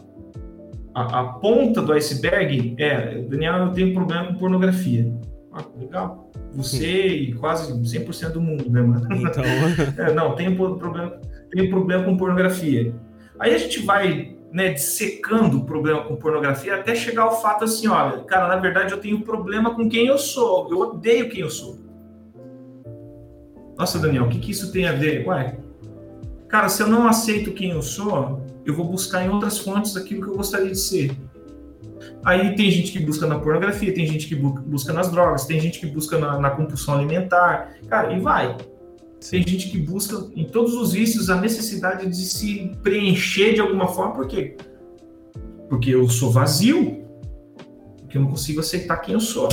[0.93, 5.11] a, a ponta do iceberg é, Daniel, eu tenho problema com pornografia.
[5.53, 6.31] Ah, legal.
[6.53, 9.07] Você e quase 100% do mundo, né, mano?
[9.11, 9.43] Então...
[9.97, 11.19] é, não, tenho problema,
[11.51, 12.93] tenho problema com pornografia.
[13.39, 17.87] Aí a gente vai né, dissecando o problema com pornografia até chegar ao fato assim,
[17.87, 21.49] olha, cara, na verdade eu tenho problema com quem eu sou, eu odeio quem eu
[21.49, 21.84] sou.
[23.77, 25.27] Nossa, Daniel, o que, que isso tem a ver?
[25.27, 25.57] Ué,
[26.47, 30.23] cara, se eu não aceito quem eu sou, eu vou buscar em outras fontes aquilo
[30.23, 31.15] que eu gostaria de ser.
[32.23, 35.79] Aí tem gente que busca na pornografia, tem gente que busca nas drogas, tem gente
[35.79, 38.57] que busca na, na compulsão alimentar, cara, e vai.
[39.19, 39.43] Sim.
[39.43, 43.87] Tem gente que busca em todos os vícios a necessidade de se preencher de alguma
[43.87, 44.55] forma, por quê?
[45.69, 47.03] Porque eu sou vazio,
[48.01, 49.49] porque eu não consigo aceitar quem eu sou.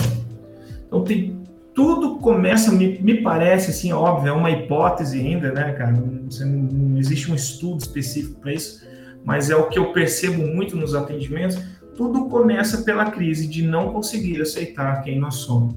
[0.87, 1.42] Então tem
[1.75, 5.93] tudo começa, me, me parece assim, óbvio, é uma hipótese ainda, né, cara?
[5.93, 8.87] Não, não existe um estudo específico para isso,
[9.25, 11.59] mas é o que eu percebo muito nos atendimentos.
[11.97, 15.75] Tudo começa pela crise de não conseguir aceitar quem nós somos.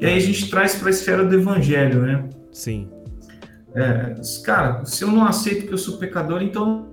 [0.00, 2.28] E aí a gente traz para a esfera do evangelho, né?
[2.52, 2.88] Sim.
[3.74, 6.88] É, cara, se eu não aceito que eu sou pecador, então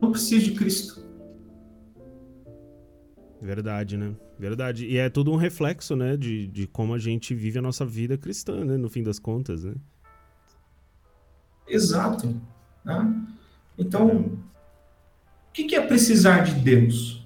[0.00, 1.04] não preciso de Cristo.
[3.40, 4.12] Verdade, né?
[4.38, 4.86] Verdade.
[4.86, 8.18] E é tudo um reflexo, né, de, de como a gente vive a nossa vida
[8.18, 9.74] cristã, né, no fim das contas, né?
[11.66, 12.40] Exato.
[12.84, 13.14] Né?
[13.78, 14.38] Então, o
[15.52, 17.22] que, que é precisar de Deus?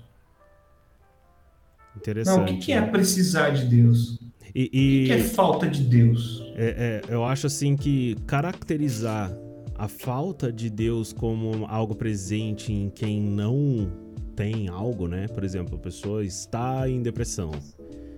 [1.97, 2.37] Interessante.
[2.37, 4.19] Não, o que, que é precisar de Deus?
[4.55, 5.05] E, e...
[5.05, 6.43] O que é falta de Deus?
[6.57, 9.31] É, é, eu acho assim que caracterizar
[9.77, 13.91] a falta de Deus como algo presente em quem não
[14.41, 15.29] tem algo, né?
[15.29, 17.51] Por exemplo, a pessoa está em depressão.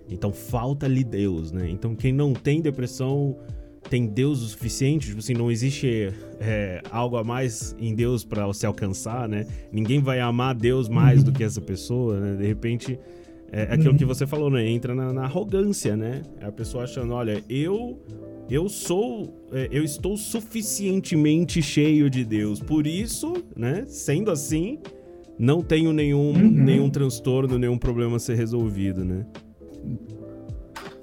[0.08, 1.68] Então falta-lhe Deus, né?
[1.68, 3.36] Então quem não tem depressão
[3.90, 8.46] tem Deus o suficiente, tipo assim, não existe é, algo a mais em Deus para
[8.46, 9.44] você alcançar, né?
[9.72, 12.36] Ninguém vai amar Deus mais do que essa pessoa, né?
[12.36, 12.96] De repente,
[13.50, 14.64] é, é aquilo que você falou, né?
[14.64, 16.22] Entra na, na arrogância, né?
[16.40, 17.98] É a pessoa achando, olha, eu
[18.48, 23.84] eu sou, é, eu estou suficientemente cheio de Deus, por isso, né?
[23.86, 24.78] Sendo assim,
[25.42, 26.50] não tenho nenhum, uhum.
[26.50, 29.26] nenhum transtorno, nenhum problema a ser resolvido, né?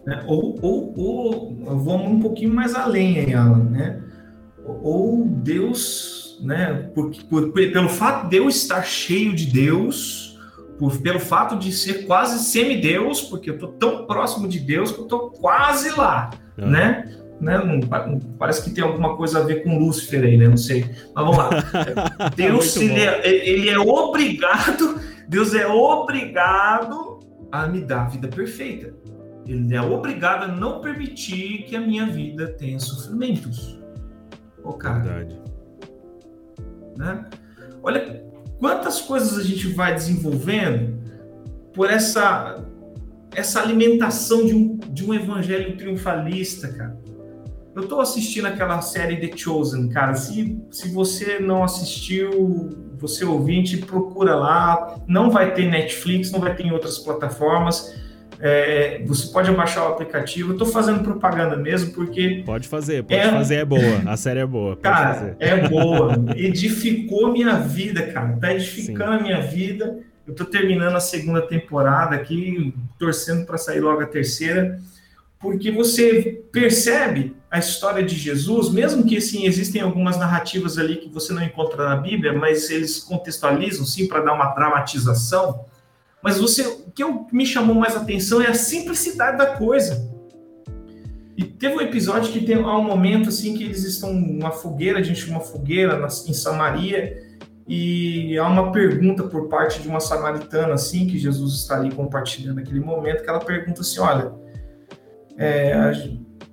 [0.07, 4.01] É, ou, ou, ou vamos um pouquinho mais além aí, Alan, né?
[4.81, 6.89] Ou Deus, né?
[6.95, 10.39] Porque, por, pelo fato de eu estar cheio de Deus,
[10.79, 15.01] por, pelo fato de ser quase semideus, porque eu tô tão próximo de Deus que
[15.01, 17.13] eu tô quase lá, né?
[17.39, 17.57] Né?
[17.57, 20.47] Não, parece que tem alguma coisa a ver com Lúcifer aí, né?
[20.47, 20.85] Não sei.
[21.13, 21.49] Mas vamos lá.
[22.35, 27.19] Deus, ele é, ele é obrigado, Deus é obrigado
[27.51, 28.93] a me dar a vida perfeita.
[29.47, 33.79] Ele é obrigado a não permitir que a minha vida tenha sofrimentos.
[34.63, 34.99] Ô, cara.
[34.99, 35.41] Verdade.
[36.97, 37.25] Né?
[37.81, 38.23] Olha
[38.59, 40.99] quantas coisas a gente vai desenvolvendo
[41.73, 42.63] por essa
[43.35, 46.97] essa alimentação de um, de um evangelho triunfalista, cara.
[47.79, 50.13] Eu tô assistindo aquela série The Chosen, cara.
[50.13, 54.99] Se, se você não assistiu, você ouvinte, procura lá.
[55.07, 57.97] Não vai ter Netflix, não vai ter em outras plataformas.
[58.37, 60.51] É, você pode baixar o aplicativo.
[60.51, 62.43] Eu tô fazendo propaganda mesmo, porque.
[62.45, 63.31] Pode fazer, pode é...
[63.31, 64.01] fazer, é boa.
[64.05, 64.75] A série é boa.
[64.75, 65.35] cara, fazer.
[65.39, 66.15] é boa.
[66.35, 68.37] Edificou minha vida, cara.
[68.41, 69.19] Tá edificando Sim.
[69.19, 69.99] a minha vida.
[70.27, 74.79] Eu tô terminando a segunda temporada aqui, torcendo para sair logo a terceira
[75.39, 81.09] porque você percebe a história de Jesus, mesmo que assim existem algumas narrativas ali que
[81.09, 85.65] você não encontra na Bíblia, mas eles contextualizam sim para dar uma dramatização.
[86.21, 90.09] Mas você, o que eu, me chamou mais atenção é a simplicidade da coisa.
[91.37, 94.99] E teve um episódio que tem há um momento assim que eles estão numa fogueira,
[94.99, 97.23] a gente uma fogueira em Samaria,
[97.65, 102.57] e há uma pergunta por parte de uma samaritana assim que Jesus está ali compartilhando
[102.57, 104.33] naquele momento, que ela pergunta assim, olha,
[105.39, 105.73] é,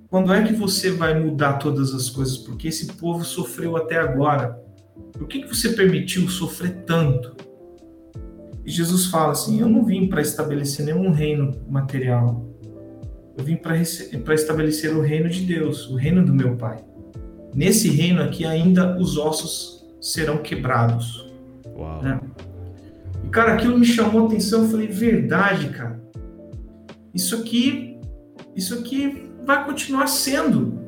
[0.09, 2.37] quando é que você vai mudar todas as coisas?
[2.37, 4.57] Porque esse povo sofreu até agora.
[5.11, 7.35] Por que, que você permitiu sofrer tanto?
[8.65, 12.45] E Jesus fala assim: Eu não vim para estabelecer nenhum reino material.
[13.37, 16.83] Eu vim para estabelecer o reino de Deus, o reino do meu Pai.
[17.53, 21.29] Nesse reino aqui, ainda os ossos serão quebrados.
[21.75, 22.01] Uau.
[22.01, 22.19] Né?
[23.23, 24.63] E, cara, aquilo me chamou a atenção.
[24.63, 26.01] Eu falei: Verdade, cara.
[27.13, 27.86] Isso aqui,
[28.57, 30.79] isso aqui vai continuar sendo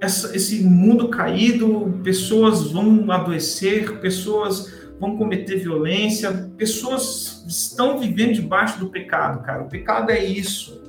[0.00, 8.78] essa, esse mundo caído, pessoas vão adoecer, pessoas vão cometer violência, pessoas estão vivendo debaixo
[8.80, 9.62] do pecado, cara.
[9.62, 10.82] O pecado é isso.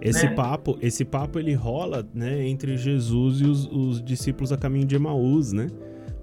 [0.00, 0.34] Esse né?
[0.34, 4.96] papo, esse papo ele rola, né, entre Jesus e os, os discípulos a caminho de
[4.96, 5.68] Emaús, né?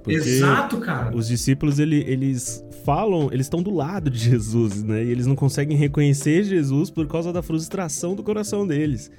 [0.04, 1.16] Porque Exato, cara.
[1.16, 5.04] Os discípulos ele, eles falam, eles estão do lado de Jesus, né?
[5.04, 9.12] E eles não conseguem reconhecer Jesus por causa da frustração do coração deles.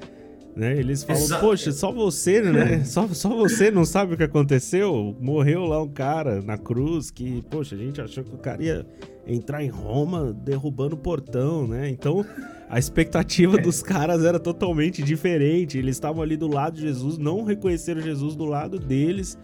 [0.56, 0.78] Né?
[0.78, 1.40] Eles falam, Exato.
[1.40, 2.82] poxa, só você, né?
[2.84, 5.16] só, só você não sabe o que aconteceu?
[5.20, 8.86] Morreu lá um cara na cruz que, poxa, a gente achou que o cara ia
[9.26, 11.88] entrar em Roma derrubando o portão, né?
[11.88, 12.24] Então,
[12.68, 15.78] a expectativa dos caras era totalmente diferente.
[15.78, 19.38] Eles estavam ali do lado de Jesus, não reconheceram Jesus do lado deles,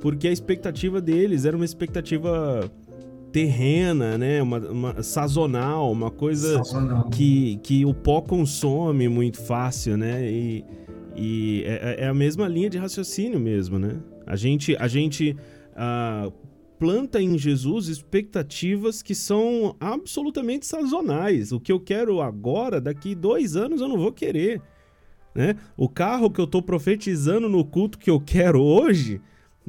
[0.00, 2.70] porque a expectativa deles era uma expectativa
[3.32, 4.42] terrena, né?
[4.42, 7.08] Uma, uma sazonal, uma coisa sazonal.
[7.10, 10.30] Que, que o pó consome muito fácil, né?
[10.30, 10.64] E,
[11.16, 14.00] e é, é, a mesma linha de raciocínio mesmo, né?
[14.26, 15.36] A gente, a gente
[15.72, 16.32] uh,
[16.78, 21.52] planta em Jesus expectativas que são absolutamente sazonais.
[21.52, 24.62] O que eu quero agora, daqui dois anos eu não vou querer.
[25.34, 25.56] Né?
[25.76, 29.20] O carro que eu estou profetizando no culto que eu quero hoje,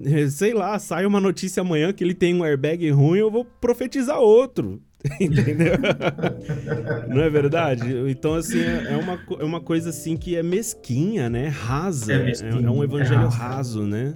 [0.30, 4.20] sei lá, sai uma notícia amanhã que ele tem um airbag ruim, eu vou profetizar
[4.20, 4.82] outro.
[5.20, 5.74] Entendeu?
[7.08, 7.84] Não é verdade?
[8.08, 11.48] Então, assim, é, é uma, é uma coisa assim que é mesquinha, né?
[11.48, 12.14] Rasa.
[12.14, 14.14] É, é, é um evangelho é raso, né?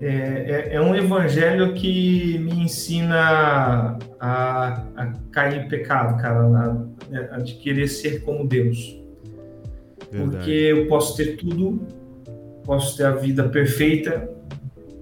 [0.00, 7.36] É, é, é, um evangelho que me ensina a, a cair em pecado, cara, a,
[7.36, 8.98] a de querer ser como Deus.
[10.10, 10.36] Verdade.
[10.36, 11.86] Porque eu posso ter tudo,
[12.64, 14.30] posso ter a vida perfeita,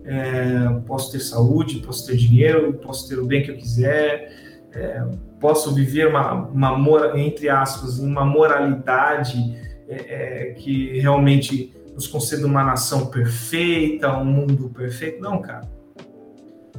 [0.09, 4.33] é, posso ter saúde, posso ter dinheiro, posso ter o bem que eu quiser,
[4.73, 5.05] é,
[5.39, 9.55] posso viver uma, uma, entre aspas, uma moralidade
[9.87, 15.21] é, é, que realmente nos conceda uma nação perfeita, um mundo perfeito.
[15.21, 15.69] Não, cara.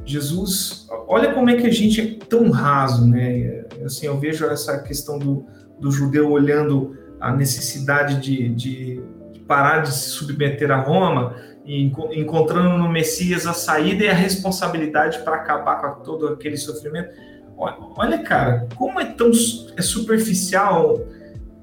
[0.04, 3.64] Jesus, olha como é que a gente é tão raso, né?
[3.84, 5.46] Assim, eu vejo essa questão do,
[5.78, 9.02] do judeu olhando a necessidade de, de
[9.46, 15.36] parar de se submeter a Roma encontrando no Messias a saída e a responsabilidade para
[15.36, 17.10] acabar com todo aquele sofrimento.
[17.56, 19.30] Olha, cara, como é tão
[19.76, 21.00] é superficial.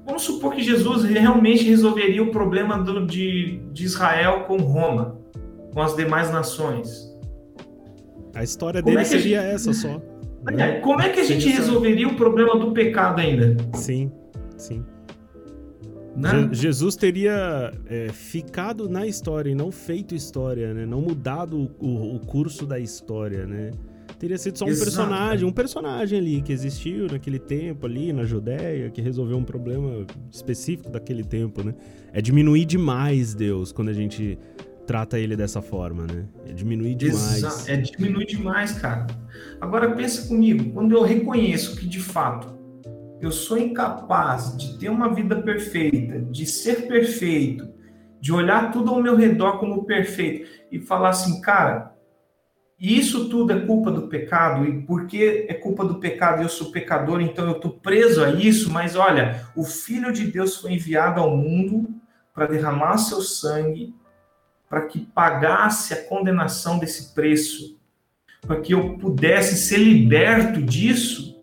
[0.06, 5.18] Vamos supor que Jesus realmente resolveria o problema do, de, de Israel com Roma,
[5.74, 7.08] com as demais nações.
[8.34, 9.54] A história como dele é seria gente...
[9.54, 10.00] essa só.
[10.52, 10.80] Né?
[10.80, 13.56] Como é que a gente resolveria o problema do pecado ainda?
[13.74, 14.10] Sim,
[14.56, 14.82] sim.
[16.18, 16.48] Né?
[16.52, 20.84] Jesus teria é, ficado na história e não feito história, né?
[20.84, 23.70] Não mudado o, o curso da história, né?
[24.18, 28.24] Teria sido só um Exato, personagem, um personagem ali que existiu naquele tempo ali na
[28.24, 31.72] Judéia, que resolveu um problema específico daquele tempo, né?
[32.12, 34.36] É diminuir demais Deus quando a gente
[34.88, 36.24] trata ele dessa forma, né?
[36.48, 37.36] É diminuir demais.
[37.36, 39.06] Exato, é diminuir demais, cara.
[39.60, 42.57] Agora pensa comigo, quando eu reconheço que de fato
[43.20, 47.68] eu sou incapaz de ter uma vida perfeita, de ser perfeito,
[48.20, 51.96] de olhar tudo ao meu redor como perfeito e falar assim, cara,
[52.78, 57.20] isso tudo é culpa do pecado, e porque é culpa do pecado eu sou pecador,
[57.20, 61.36] então eu estou preso a isso, mas olha, o Filho de Deus foi enviado ao
[61.36, 61.88] mundo
[62.32, 63.94] para derramar seu sangue,
[64.68, 67.76] para que pagasse a condenação desse preço,
[68.46, 71.40] para que eu pudesse ser liberto disso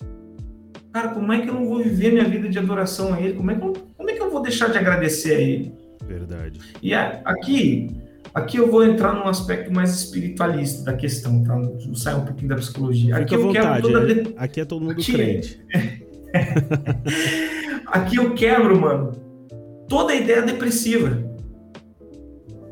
[0.95, 3.33] cara, como é que eu não vou viver minha vida de adoração a Ele?
[3.33, 5.73] Como é que eu, como é que eu vou deixar de agradecer a Ele?
[6.07, 6.57] Verdade.
[6.81, 7.89] E aqui,
[8.33, 11.59] aqui eu vou entrar num aspecto mais espiritualista da questão, tá?
[11.95, 13.17] Sai um pouquinho da psicologia.
[13.17, 14.09] Aqui vontade, toda...
[14.09, 14.23] é.
[14.37, 15.11] aqui é todo mundo aqui...
[15.11, 15.59] crente.
[17.87, 19.11] aqui eu quebro, mano,
[19.89, 21.21] toda a ideia depressiva.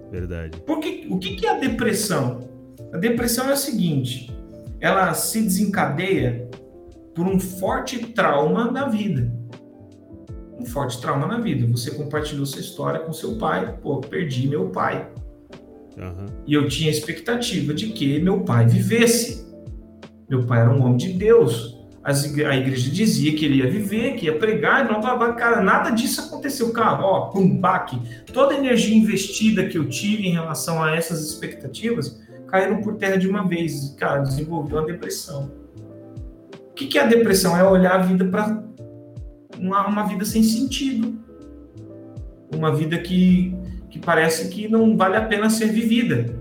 [0.10, 0.62] Verdade.
[0.66, 2.48] Porque o que é a depressão?
[2.94, 4.32] A depressão é o seguinte:
[4.80, 6.48] ela se desencadeia
[7.14, 9.32] por um forte trauma na vida.
[10.60, 11.68] Um forte trauma na vida.
[11.68, 13.78] Você compartilhou sua história com seu pai.
[13.82, 15.10] Pô, perdi meu pai.
[15.98, 16.26] Uhum.
[16.46, 19.46] E eu tinha expectativa de que meu pai vivesse.
[20.30, 21.78] Meu pai era um homem de Deus.
[22.04, 25.34] a igreja dizia que ele ia viver, que ia pregar, e blá, blá.
[25.34, 26.72] cara, nada disso aconteceu.
[26.72, 28.00] Cara, ó, pum, baque.
[28.32, 33.18] Toda a energia investida que eu tive em relação a essas expectativas caíram por terra
[33.18, 33.96] de uma vez.
[33.98, 35.63] Cara, desenvolveu uma depressão.
[36.84, 37.56] Que, que é a depressão?
[37.56, 38.62] É olhar a vida para
[39.58, 41.18] uma, uma vida sem sentido.
[42.54, 43.56] Uma vida que,
[43.90, 46.36] que parece que não vale a pena ser vivida.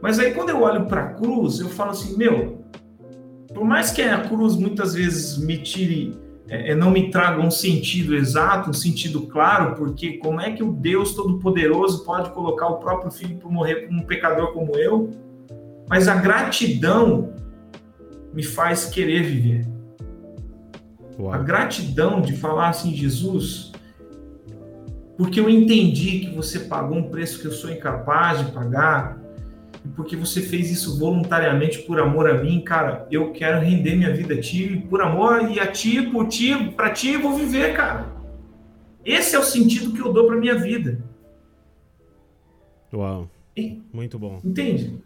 [0.00, 2.64] Mas aí quando eu olho para a cruz, eu falo assim, meu,
[3.54, 7.50] por mais que a cruz muitas vezes me tire, é, é, não me traga um
[7.50, 12.78] sentido exato, um sentido claro, porque como é que o Deus Todo-Poderoso pode colocar o
[12.78, 15.10] próprio filho para morrer por um pecador como eu?
[15.88, 17.33] Mas a gratidão
[18.34, 19.66] me faz querer viver.
[21.18, 21.32] Uau.
[21.32, 23.72] A gratidão de falar assim, Jesus,
[25.16, 29.22] porque eu entendi que você pagou um preço que eu sou incapaz de pagar,
[29.84, 34.12] e porque você fez isso voluntariamente por amor a mim, cara, eu quero render minha
[34.12, 37.74] vida a ti, por amor e a ti, por ti, para ti eu vou viver,
[37.76, 38.12] cara.
[39.04, 41.04] Esse é o sentido que eu dou para minha vida.
[42.92, 43.30] Uau.
[43.92, 44.40] Muito bom.
[44.42, 45.03] Entende?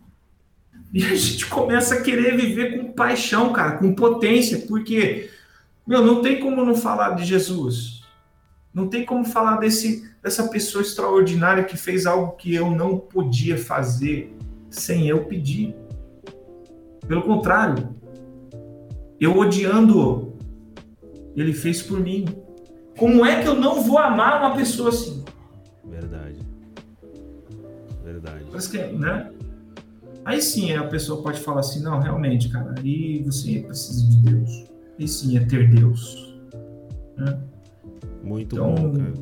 [0.93, 5.31] E a gente começa a querer viver com paixão, cara, com potência, porque
[5.87, 8.03] meu, não tem como não falar de Jesus.
[8.75, 13.57] Não tem como falar desse dessa pessoa extraordinária que fez algo que eu não podia
[13.57, 14.35] fazer
[14.69, 15.75] sem eu pedir.
[17.07, 17.95] Pelo contrário,
[19.19, 20.37] eu odiando-o,
[21.35, 22.27] ele fez por mim.
[22.99, 25.25] Como é que eu não vou amar uma pessoa assim?
[25.85, 26.41] Verdade.
[28.05, 28.45] Verdade.
[28.51, 29.31] Parece que, né?
[30.29, 34.65] Aí sim a pessoa pode falar assim, não, realmente, cara, aí você precisa de Deus.
[35.01, 36.39] Aí sim é ter Deus.
[37.17, 37.41] Né?
[38.23, 39.15] Muito então, bom, cara.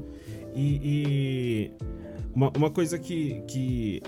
[0.53, 1.71] E, e,
[2.35, 4.03] uma, uma coisa que, que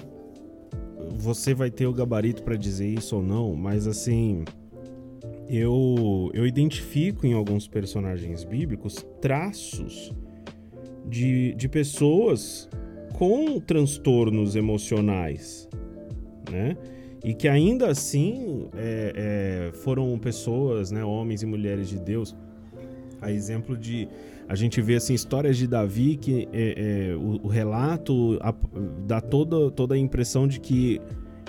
[1.16, 4.44] você vai ter o gabarito para dizer isso ou não, mas assim,
[5.48, 10.12] eu, eu identifico em alguns personagens bíblicos traços
[11.08, 12.68] de, de pessoas
[13.16, 15.68] com transtornos emocionais,
[16.50, 16.76] né?
[17.24, 22.34] E que ainda assim é, é, foram pessoas, né, homens e mulheres de Deus,
[23.20, 24.08] a exemplo de
[24.48, 28.54] a gente vê assim histórias de Davi que é, é, o, o, relato a,
[29.06, 31.00] dá toda, toda a impressão de que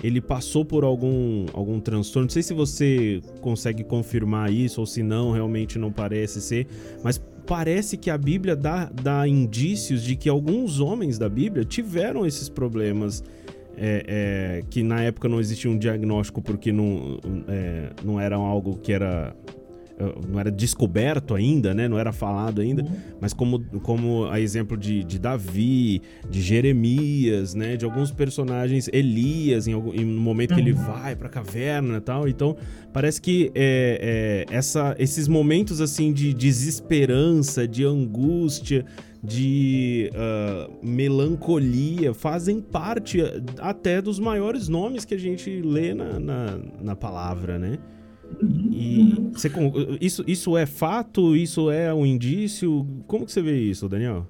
[0.03, 2.25] ele passou por algum, algum transtorno.
[2.25, 6.67] Não sei se você consegue confirmar isso ou se não, realmente não parece ser,
[7.03, 12.25] mas parece que a Bíblia dá, dá indícios de que alguns homens da Bíblia tiveram
[12.25, 13.23] esses problemas.
[13.81, 17.17] É, é, que na época não existia um diagnóstico porque não,
[17.47, 19.33] é, não era algo que era
[20.29, 21.87] não era descoberto ainda, né?
[21.87, 22.89] Não era falado ainda, uhum.
[23.19, 27.75] mas como, como a exemplo de, de Davi, de Jeremias, né?
[27.75, 30.55] De alguns personagens, Elias, em, algum, em um momento uhum.
[30.55, 32.27] que ele vai para a caverna e tal.
[32.29, 32.55] Então,
[32.93, 38.85] parece que é, é, essa, esses momentos assim de desesperança, de angústia,
[39.21, 43.19] de uh, melancolia fazem parte
[43.59, 47.77] até dos maiores nomes que a gente lê na, na, na palavra, né?
[48.71, 49.51] E você,
[49.99, 51.35] isso, isso é fato?
[51.35, 52.87] Isso é um indício?
[53.07, 54.27] Como que você vê isso, Daniel?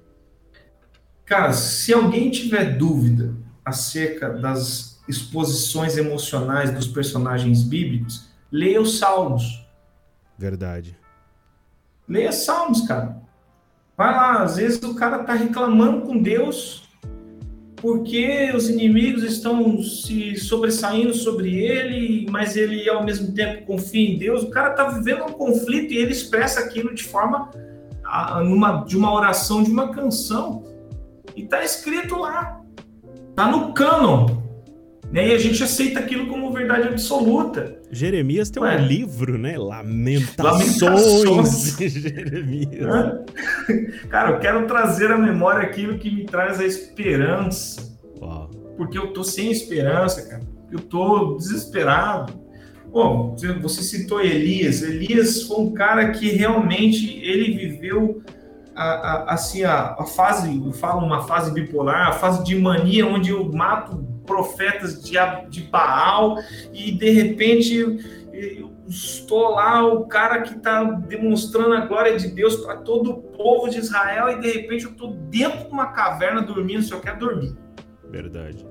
[1.24, 9.64] Cara, se alguém tiver dúvida acerca das exposições emocionais dos personagens bíblicos, leia os Salmos.
[10.36, 10.96] Verdade.
[12.08, 13.19] Leia Salmos, cara.
[14.00, 16.88] Vai lá, às vezes o cara tá reclamando com Deus
[17.76, 24.16] porque os inimigos estão se sobressaindo sobre ele, mas ele ao mesmo tempo confia em
[24.16, 24.42] Deus.
[24.42, 27.50] O cara está vivendo um conflito e ele expressa aquilo de forma
[28.42, 30.64] numa, de uma oração, de uma canção.
[31.36, 32.58] E está escrito lá,
[33.28, 34.28] está no cânon.
[35.12, 35.28] Né?
[35.28, 37.78] E a gente aceita aquilo como verdade absoluta.
[37.90, 39.58] Jeremias tem um livro, né?
[39.58, 41.76] Lamentações, Lamentações.
[41.76, 42.86] de Jeremias.
[44.08, 47.98] Cara, eu quero trazer à memória aquilo que me traz a esperança.
[48.20, 48.50] Uau.
[48.76, 50.42] Porque eu tô sem esperança, cara.
[50.70, 52.32] Eu tô desesperado.
[52.90, 54.82] Bom, você citou Elias.
[54.82, 58.22] Elias foi um cara que realmente ele viveu
[58.74, 63.06] a, a, assim a, a fase, eu falo uma fase bipolar, a fase de mania
[63.06, 65.16] onde eu mato profetas de,
[65.48, 66.38] de Baal
[66.72, 67.98] e de repente
[68.86, 73.68] estou lá o cara que está demonstrando a glória de Deus para todo o povo
[73.68, 77.56] de Israel e de repente eu estou dentro de uma caverna dormindo, só quer dormir.
[78.08, 78.64] Verdade.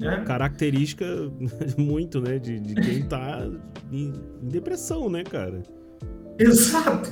[0.00, 0.22] É.
[0.24, 1.06] Característica
[1.76, 3.48] muito, né, de, de quem está
[3.90, 4.12] em,
[4.42, 5.62] em depressão, né, cara?
[6.38, 7.10] Exato.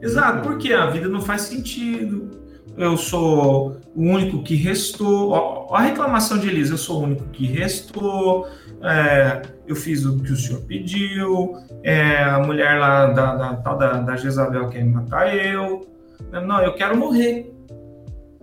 [0.00, 2.45] Exato, porque a vida não faz sentido.
[2.76, 5.34] Eu sou o único que restou.
[5.74, 8.46] a reclamação de Elias, eu sou o único que restou,
[8.82, 13.78] é, eu fiz o que o senhor pediu, é, a mulher lá da, da tal
[13.78, 15.86] da, da Jezabel quer matar eu.
[16.30, 17.52] Não, eu quero morrer.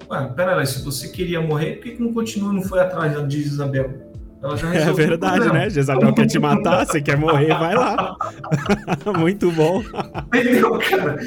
[0.10, 3.44] Ué, pera se você queria morrer, por que, que não continua não foi atrás de
[3.44, 4.14] Jezabel?
[4.42, 5.70] Ela já é verdade, né?
[5.70, 8.16] Jezabel quer te matar, você quer morrer, vai lá.
[9.18, 9.84] Muito bom.
[10.28, 11.20] Entendeu, cara?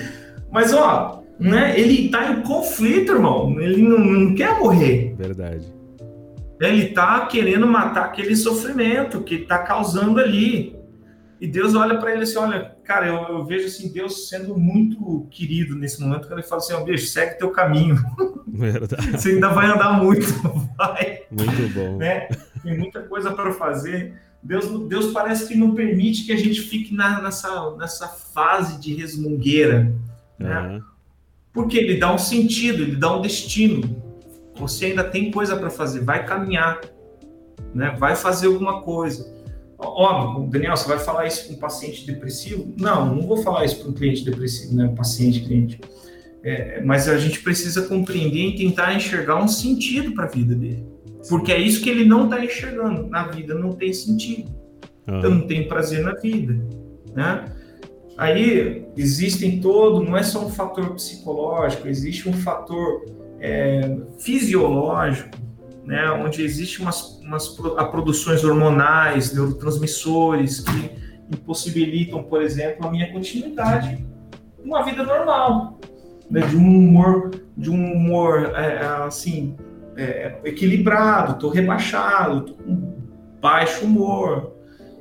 [0.50, 3.60] Mas, ó, né, ele tá em conflito, irmão.
[3.60, 5.14] Ele não, não quer morrer.
[5.16, 5.74] Verdade.
[6.60, 10.74] Ele tá querendo matar aquele sofrimento que tá causando ali.
[11.38, 15.26] E Deus olha para ele assim: olha, cara, eu, eu, vejo assim, Deus sendo muito
[15.30, 17.96] querido nesse momento, quando ele fala assim: ó, oh, bicho, segue teu caminho.
[18.48, 19.12] Verdade.
[19.12, 20.26] Você ainda vai andar muito,
[20.78, 21.20] vai.
[21.30, 21.98] Muito bom.
[21.98, 22.28] Né?
[22.62, 24.14] Tem muita coisa para fazer.
[24.42, 28.94] Deus, Deus parece que não permite que a gente fique na, nessa, nessa fase de
[28.94, 29.92] resmungueira.
[30.38, 30.60] Né?
[30.60, 30.95] Uhum.
[31.56, 33.96] Porque ele dá um sentido, ele dá um destino.
[34.56, 36.82] Você ainda tem coisa para fazer, vai caminhar,
[37.74, 37.96] né?
[37.98, 39.34] vai fazer alguma coisa.
[39.78, 42.74] Óbvio, Daniel, você vai falar isso para um paciente depressivo?
[42.78, 44.92] Não, não vou falar isso para um cliente depressivo, né?
[44.94, 45.80] Paciente, cliente.
[46.44, 50.86] É, mas a gente precisa compreender e tentar enxergar um sentido para a vida dele.
[51.26, 53.06] Porque é isso que ele não está enxergando.
[53.08, 54.50] Na vida não tem sentido.
[55.08, 56.54] Então não tem prazer na vida.
[57.14, 57.44] Né?
[58.16, 63.04] Aí existem todo, não é só um fator psicológico, existe um fator
[63.38, 65.36] é, fisiológico,
[65.84, 67.48] né, onde existem umas, umas
[67.90, 70.90] produções hormonais, neurotransmissores que
[71.30, 74.04] impossibilitam, por exemplo, a minha continuidade,
[74.64, 75.78] uma vida normal,
[76.30, 79.54] né, de um humor, de um humor é, assim
[79.96, 82.96] é, equilibrado, estou rebaixado, tô com
[83.40, 84.55] baixo humor,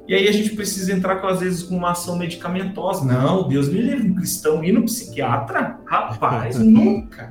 [0.07, 3.03] e aí a gente precisa entrar, com, às vezes, com uma ação medicamentosa.
[3.03, 5.79] Não, Deus me livre, um cristão ir no psiquiatra?
[5.85, 7.29] Rapaz, nunca.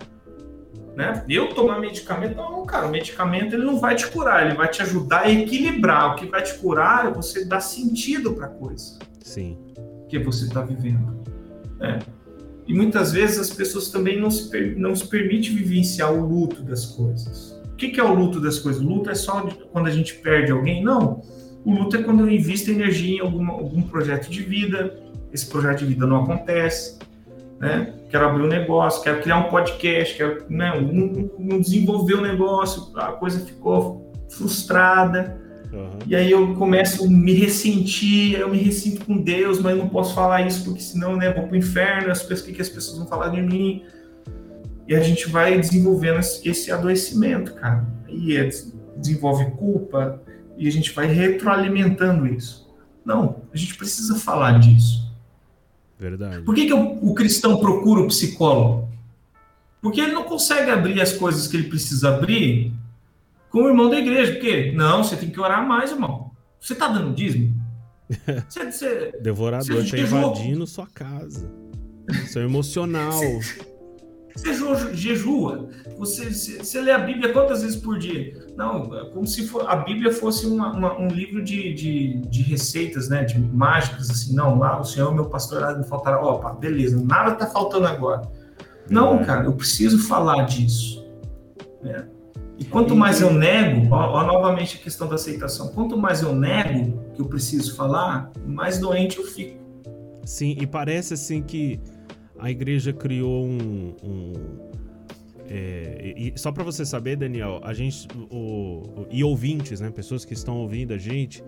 [0.97, 1.25] Né?
[1.29, 4.83] Eu tomar medicamento, não, cara, o medicamento ele não vai te curar, ele vai te
[4.83, 6.13] ajudar a equilibrar.
[6.13, 8.99] O que vai te curar é você dar sentido para a coisa.
[9.23, 9.59] Sim.
[10.09, 11.25] Que você está vivendo.
[11.79, 11.99] Né?
[12.67, 16.87] E muitas vezes as pessoas também não se, não se permitem vivenciar o luto das
[16.87, 17.61] coisas.
[17.73, 18.81] O que, que é o luto das coisas?
[18.81, 20.83] O luto é só quando a gente perde alguém?
[20.83, 21.23] Não.
[21.65, 24.99] O luto é quando eu invisto energia em algum, algum projeto de vida,
[25.33, 26.99] esse projeto de vida não acontece,
[27.59, 27.95] né?
[28.11, 30.73] Quero abrir um negócio, quero criar um podcast, quero, né?
[30.81, 35.41] não, não desenvolver o um negócio, a coisa ficou frustrada.
[35.73, 35.99] Uhum.
[36.07, 40.15] E aí eu começo a me ressentir, eu me ressinto com Deus, mas não posso
[40.15, 43.07] falar isso porque senão, né, vou pro inferno, as pessoas, o que as pessoas vão
[43.07, 43.83] falar de mim?
[44.87, 47.85] E a gente vai desenvolvendo esse adoecimento, cara.
[48.07, 48.49] E é,
[48.97, 50.23] desenvolve culpa,
[50.57, 52.65] e a gente vai retroalimentando isso.
[53.05, 55.13] Não, a gente precisa falar disso.
[55.99, 56.43] Verdade.
[56.43, 58.89] Por que, que o, o cristão procura o psicólogo?
[59.81, 62.73] Porque ele não consegue abrir as coisas que ele precisa abrir
[63.51, 64.33] com o irmão da igreja.
[64.33, 66.31] Porque, não, você tem que orar mais, irmão.
[66.59, 67.63] Você está dando dízimo?
[68.49, 71.51] Você, você, Devorador está invadindo sua casa.
[72.27, 73.19] Seu emocional.
[74.35, 74.53] Você
[74.95, 78.47] jejua, você, você, lê a Bíblia quantas vezes por dia?
[78.57, 82.43] Não, é como se for, a Bíblia fosse uma, uma, um livro de, de, de,
[82.43, 83.23] receitas, né?
[83.23, 86.21] De mágicas, assim, não, lá o Senhor é meu pastor, não faltará.
[86.21, 88.23] Opa, beleza, nada tá faltando agora.
[88.91, 89.25] Não, é.
[89.25, 91.07] cara, eu preciso falar disso.
[91.81, 92.05] Né?
[92.59, 96.35] E quanto mais eu nego, ó, ó, novamente a questão da aceitação, quanto mais eu
[96.35, 99.63] nego que eu preciso falar, mais doente eu fico.
[100.25, 101.81] Sim, e parece assim que
[102.45, 103.95] a igreja criou um.
[104.05, 104.33] um
[105.49, 108.07] é, e, só para você saber, Daniel, a gente.
[108.31, 109.91] O, e ouvintes, né?
[109.91, 111.43] Pessoas que estão ouvindo a gente.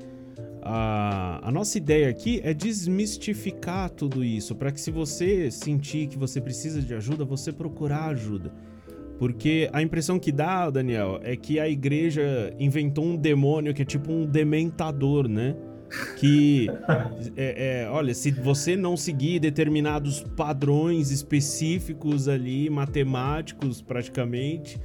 [0.62, 6.16] A, a nossa ideia aqui é desmistificar tudo isso, para que se você sentir que
[6.16, 8.50] você precisa de ajuda, você procurar ajuda.
[9.18, 13.84] Porque a impressão que dá, Daniel, é que a igreja inventou um demônio que é
[13.84, 15.54] tipo um dementador, né?
[16.18, 16.68] Que
[17.36, 24.78] é, é, olha, se você não seguir determinados padrões específicos ali, matemáticos praticamente,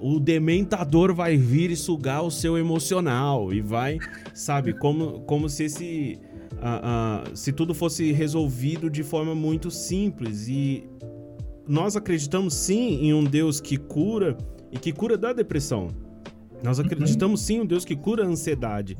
[0.00, 3.98] o dementador vai vir e sugar o seu emocional e vai,
[4.34, 6.18] sabe, como, como se esse
[6.54, 10.84] uh, uh, se tudo fosse resolvido de forma muito simples e
[11.68, 14.36] nós acreditamos sim em um Deus que cura
[14.72, 15.88] e que cura da depressão.
[16.62, 18.96] Nós acreditamos sim em um Deus que cura a ansiedade.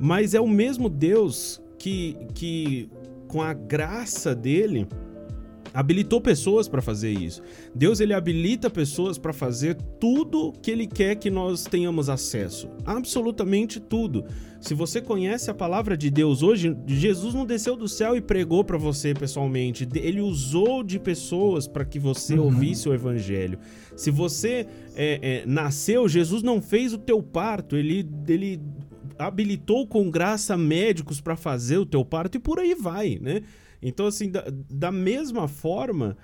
[0.00, 2.88] Mas é o mesmo Deus que, que
[3.28, 4.88] com a graça dele,
[5.72, 7.42] habilitou pessoas para fazer isso.
[7.74, 13.78] Deus ele habilita pessoas para fazer tudo que ele quer que nós tenhamos acesso, absolutamente
[13.78, 14.24] tudo.
[14.60, 18.62] Se você conhece a palavra de Deus hoje, Jesus não desceu do céu e pregou
[18.64, 19.88] para você pessoalmente.
[19.94, 22.46] Ele usou de pessoas para que você uhum.
[22.46, 23.58] ouvisse o evangelho.
[23.96, 27.76] Se você é, é, nasceu, Jesus não fez o teu parto.
[27.76, 28.60] Ele, ele
[29.26, 33.42] habilitou com graça médicos para fazer o teu parto e por aí vai, né?
[33.82, 36.16] Então, assim, da, da mesma forma,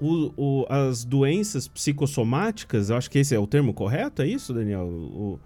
[0.00, 4.52] o, o, as doenças psicossomáticas, eu acho que esse é o termo correto, é isso,
[4.52, 4.86] Daniel?
[4.86, 5.40] O,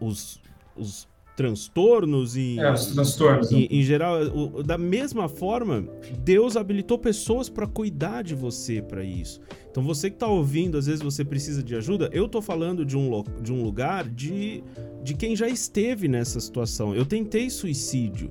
[0.00, 0.40] os,
[0.76, 2.58] os transtornos e.
[2.58, 3.52] É, os transtornos.
[3.52, 5.86] Em, em geral, o, da mesma forma,
[6.24, 9.40] Deus habilitou pessoas para cuidar de você para isso.
[9.70, 12.08] Então, você que está ouvindo, às vezes você precisa de ajuda.
[12.10, 14.64] Eu estou falando de um, de um lugar de,
[15.04, 16.94] de quem já esteve nessa situação.
[16.94, 18.30] Eu tentei suicídio,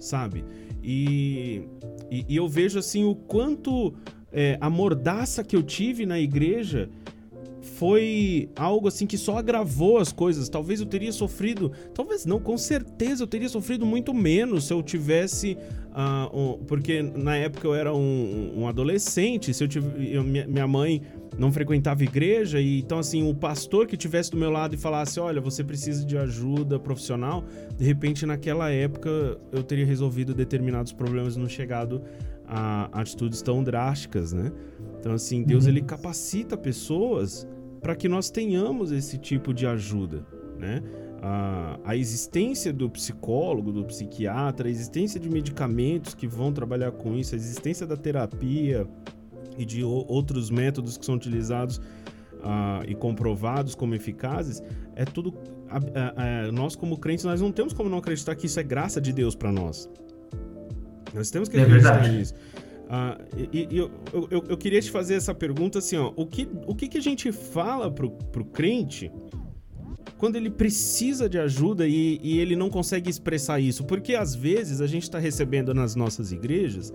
[0.00, 0.44] sabe?
[0.82, 1.62] E,
[2.10, 3.94] e, e eu vejo assim o quanto
[4.32, 6.90] é, a mordaça que eu tive na igreja
[7.82, 10.48] foi algo assim que só agravou as coisas.
[10.48, 14.80] Talvez eu teria sofrido, talvez não, com certeza eu teria sofrido muito menos se eu
[14.84, 15.58] tivesse.
[15.90, 20.66] Uh, um, porque na época eu era um, um adolescente, se eu tive, eu, minha
[20.68, 21.02] mãe
[21.36, 25.18] não frequentava igreja, e então assim, o pastor que tivesse do meu lado e falasse:
[25.18, 27.44] Olha, você precisa de ajuda profissional,
[27.76, 29.10] de repente naquela época
[29.50, 32.00] eu teria resolvido determinados problemas, não chegado
[32.46, 34.52] a atitudes tão drásticas, né?
[35.00, 35.70] Então, assim, Deus uhum.
[35.70, 37.44] ele capacita pessoas
[37.82, 40.24] para que nós tenhamos esse tipo de ajuda,
[40.58, 40.82] né?
[41.20, 47.16] A, a, existência do psicólogo, do psiquiatra, a existência de medicamentos que vão trabalhar com
[47.16, 48.88] isso, a existência da terapia,
[49.56, 54.62] e de outros métodos que são utilizados uh, e comprovados como eficazes,
[54.94, 55.34] é tudo.
[56.52, 59.34] nós, como crentes, nós não temos como não acreditar que isso é graça de Deus
[59.34, 59.88] para nós.
[61.14, 62.34] Nós temos que é acreditar é nisso.
[62.92, 66.46] Uh, e, e eu, eu, eu, queria te fazer essa pergunta assim, ó, o que,
[66.66, 69.10] o que, que a gente fala pro, pro crente
[70.18, 73.82] quando ele precisa de ajuda e, e ele não consegue expressar isso?
[73.84, 76.92] Porque às vezes a gente está recebendo nas nossas igrejas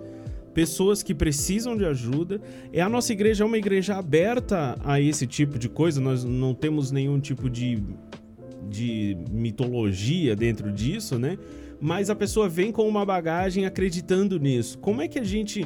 [0.54, 2.40] pessoas que precisam de ajuda.
[2.72, 6.54] E a nossa igreja é uma igreja aberta a esse tipo de coisa, nós não
[6.54, 7.82] temos nenhum tipo de,
[8.68, 11.38] de mitologia dentro disso, né?
[11.80, 14.78] Mas a pessoa vem com uma bagagem acreditando nisso.
[14.78, 15.64] Como é que a gente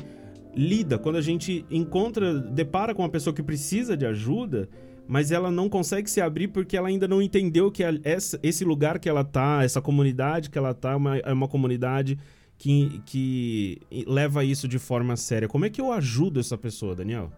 [0.54, 4.68] lida quando a gente encontra, depara com uma pessoa que precisa de ajuda,
[5.06, 8.98] mas ela não consegue se abrir porque ela ainda não entendeu que essa, esse lugar
[8.98, 12.18] que ela tá, essa comunidade que ela tá, é uma, é uma comunidade
[12.56, 15.48] que, que leva isso de forma séria.
[15.48, 17.32] Como é que eu ajudo essa pessoa, Daniel?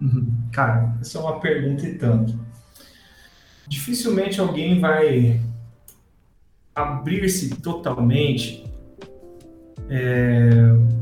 [0.00, 0.26] Uhum.
[0.52, 2.38] Cara, essa é uma pergunta e tanto.
[3.68, 5.40] Dificilmente alguém vai
[6.74, 8.64] abrir-se totalmente
[9.88, 10.50] é,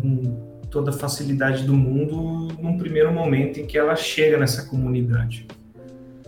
[0.01, 0.46] com
[0.77, 5.47] toda a facilidade do mundo num primeiro momento em que ela chega nessa comunidade.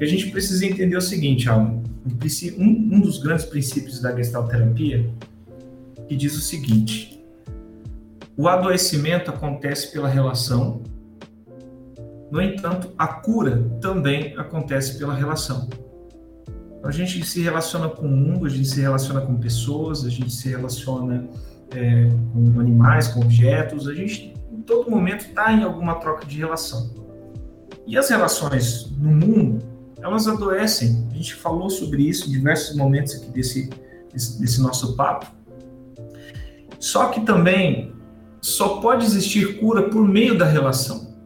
[0.01, 1.83] E a gente precisa entender o seguinte, Alan,
[2.57, 5.07] um, um dos grandes princípios da gestalterapia
[6.09, 7.23] que diz o seguinte:
[8.39, 10.83] o adoecimento acontece pela relação,
[12.31, 15.69] no entanto, a cura também acontece pela relação.
[16.83, 20.33] A gente se relaciona com o mundo, a gente se relaciona com pessoas, a gente
[20.33, 21.29] se relaciona
[21.75, 24.38] é, com animais, com objetos, a gente
[24.69, 26.91] todo momento está em alguma troca de relação.
[27.87, 29.65] E as relações no mundo,
[30.01, 31.09] elas adoecem.
[31.11, 33.71] A gente falou sobre isso em diversos momentos aqui desse,
[34.13, 35.27] desse, desse nosso papo.
[36.79, 37.95] Só que também
[38.43, 41.17] só pode existir cura por meio da relação.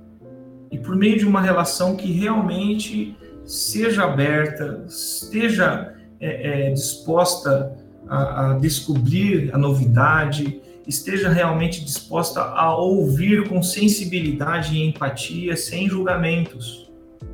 [0.71, 7.77] E por meio de uma relação que realmente seja aberta, esteja é, é, disposta
[8.09, 15.89] a, a descobrir a novidade, esteja realmente disposta a ouvir com sensibilidade e empatia, sem
[15.89, 16.91] julgamentos.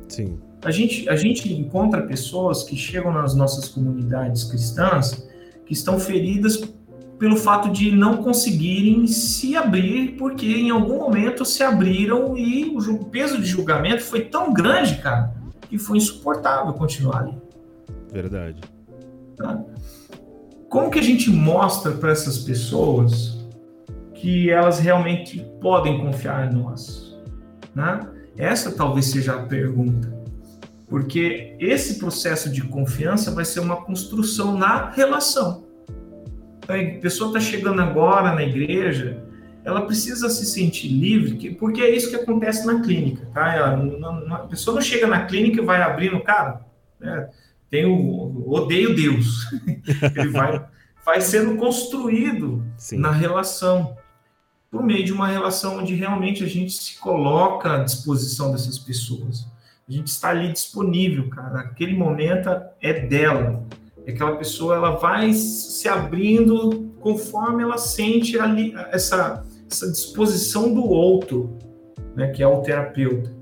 [0.07, 0.37] Sim.
[0.63, 5.27] A gente, a gente encontra pessoas que chegam nas nossas comunidades cristãs
[5.65, 6.61] que estão feridas
[7.17, 13.05] pelo fato de não conseguirem se abrir, porque em algum momento se abriram e o
[13.05, 15.33] peso de julgamento foi tão grande, cara,
[15.69, 17.37] que foi insuportável continuar ali.
[18.11, 18.61] Verdade.
[19.35, 19.61] Tá?
[20.69, 23.38] Como que a gente mostra para essas pessoas
[24.19, 27.17] que elas realmente podem confiar em nós?
[27.73, 28.07] Né?
[28.37, 30.17] Essa talvez seja a pergunta.
[30.87, 35.69] Porque esse processo de confiança vai ser uma construção na relação
[36.69, 39.23] a pessoa está chegando agora na igreja,
[39.63, 43.53] ela precisa se sentir livre, porque é isso que acontece na clínica, tá?
[43.53, 46.61] Ela, não, a pessoa não chega na clínica e vai abrindo, cara,
[46.99, 47.29] né?
[47.69, 49.47] tem o odeio Deus.
[50.15, 50.65] Ele vai,
[51.05, 52.99] vai sendo construído Sim.
[52.99, 53.97] na relação.
[54.71, 59.47] Por meio de uma relação onde realmente a gente se coloca à disposição dessas pessoas.
[59.87, 61.61] A gente está ali disponível, cara.
[61.61, 62.49] Aquele momento
[62.79, 63.63] é dela.
[64.07, 71.57] Aquela pessoa ela vai se abrindo conforme ela sente ali essa, essa disposição do outro,
[72.15, 73.39] né, que é o terapeuta.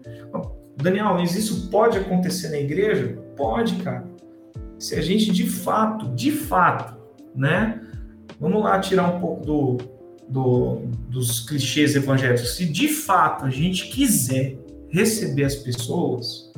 [0.78, 3.17] Daniel, mas isso pode acontecer na igreja?
[3.36, 4.05] Pode, cara.
[4.78, 6.95] Se a gente de fato, de fato,
[7.36, 7.82] né?
[8.39, 9.78] Vamos lá tirar um pouco do,
[10.30, 12.55] do, dos clichês evangélicos.
[12.55, 14.57] Se de fato a gente quiser
[14.89, 16.51] receber as pessoas,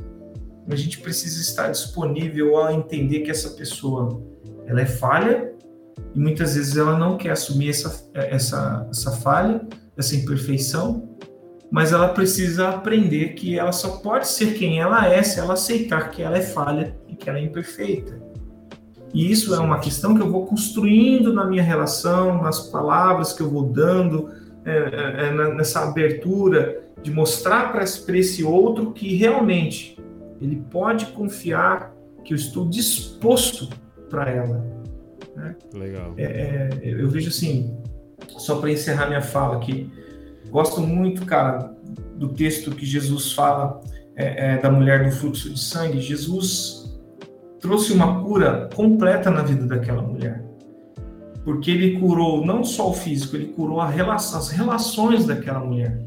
[0.69, 4.21] a gente precisa estar disponível a entender que essa pessoa
[4.67, 5.51] ela é falha
[6.13, 9.67] e muitas vezes ela não quer assumir essa, essa, essa falha,
[9.97, 11.17] essa imperfeição,
[11.71, 16.09] mas ela precisa aprender que ela só pode ser quem ela é se ela aceitar
[16.11, 18.28] que ela é falha e que ela é imperfeita.
[19.13, 23.41] E isso é uma questão que eu vou construindo na minha relação, nas palavras que
[23.41, 24.29] eu vou dando,
[24.65, 27.83] é, é, é nessa abertura de mostrar para
[28.17, 29.97] esse outro que realmente
[30.41, 31.93] ele pode confiar
[32.23, 33.69] que eu estou disposto
[34.09, 34.65] para ela.
[35.35, 35.55] Né?
[35.73, 36.13] Legal.
[36.17, 37.75] É, é, eu vejo assim,
[38.37, 39.89] só para encerrar minha fala aqui,
[40.49, 41.73] gosto muito, cara,
[42.15, 43.81] do texto que Jesus fala
[44.15, 46.01] é, da mulher do fluxo de sangue.
[46.01, 46.88] Jesus
[47.59, 50.43] trouxe uma cura completa na vida daquela mulher.
[51.43, 55.99] Porque ele curou não só o físico, ele curou relação, as relações daquela mulher.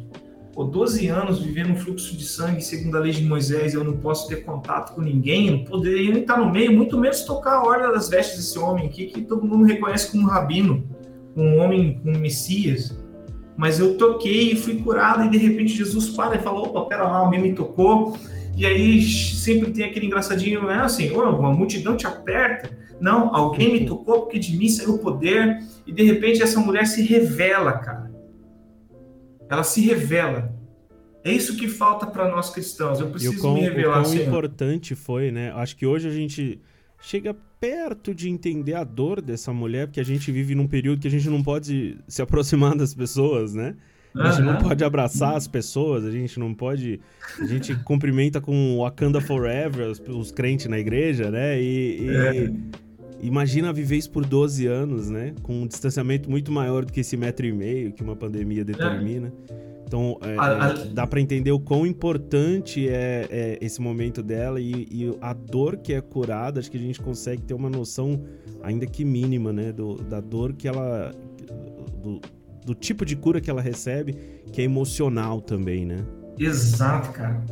[0.53, 3.97] Por 12 anos vivendo um fluxo de sangue, segundo a lei de Moisés, eu não
[3.97, 7.63] posso ter contato com ninguém, eu não poderia estar no meio, muito menos tocar a
[7.63, 10.85] ordem das vestes desse homem aqui, que todo mundo reconhece como um rabino,
[11.35, 12.95] um homem, um Messias.
[13.57, 17.05] Mas eu toquei e fui curado, e de repente Jesus para e fala: opa, pera
[17.05, 18.17] lá, alguém me tocou.
[18.57, 22.71] E aí sempre tem aquele engraçadinho, não é assim, uma multidão te aperta.
[23.01, 25.59] Não, alguém me tocou porque de mim saiu o poder.
[25.87, 28.13] E de repente essa mulher se revela, cara
[29.53, 30.51] ela se revela.
[31.23, 32.99] É isso que falta para nós cristãos.
[32.99, 34.01] Eu preciso quão, me revelar.
[34.01, 34.27] O quão Senhor.
[34.27, 35.53] importante foi, né?
[35.53, 36.59] Acho que hoje a gente
[37.01, 41.07] chega perto de entender a dor dessa mulher, porque a gente vive num período que
[41.07, 43.77] a gente não pode se aproximar das pessoas, né?
[44.15, 47.01] A gente não pode abraçar as pessoas, a gente não pode.
[47.41, 51.61] A gente cumprimenta com Wakanda Forever, os, os crentes na igreja, né?
[51.61, 52.53] E, e é.
[53.23, 55.35] imagina viver isso por 12 anos, né?
[55.43, 59.33] Com um distanciamento muito maior do que esse metro e meio que uma pandemia determina.
[59.49, 59.73] É.
[59.93, 60.73] Então, é, a...
[60.91, 65.77] dá para entender o quão importante é, é esse momento dela e, e, a dor
[65.77, 66.61] que é curada.
[66.61, 68.23] Acho que a gente consegue ter uma noção,
[68.63, 69.71] ainda que mínima, né?
[69.71, 71.13] Do, da dor que ela.
[72.03, 72.23] Do,
[72.65, 74.15] do tipo de cura que ela recebe,
[74.53, 76.05] que é emocional também, né?
[76.39, 77.43] Exato, cara.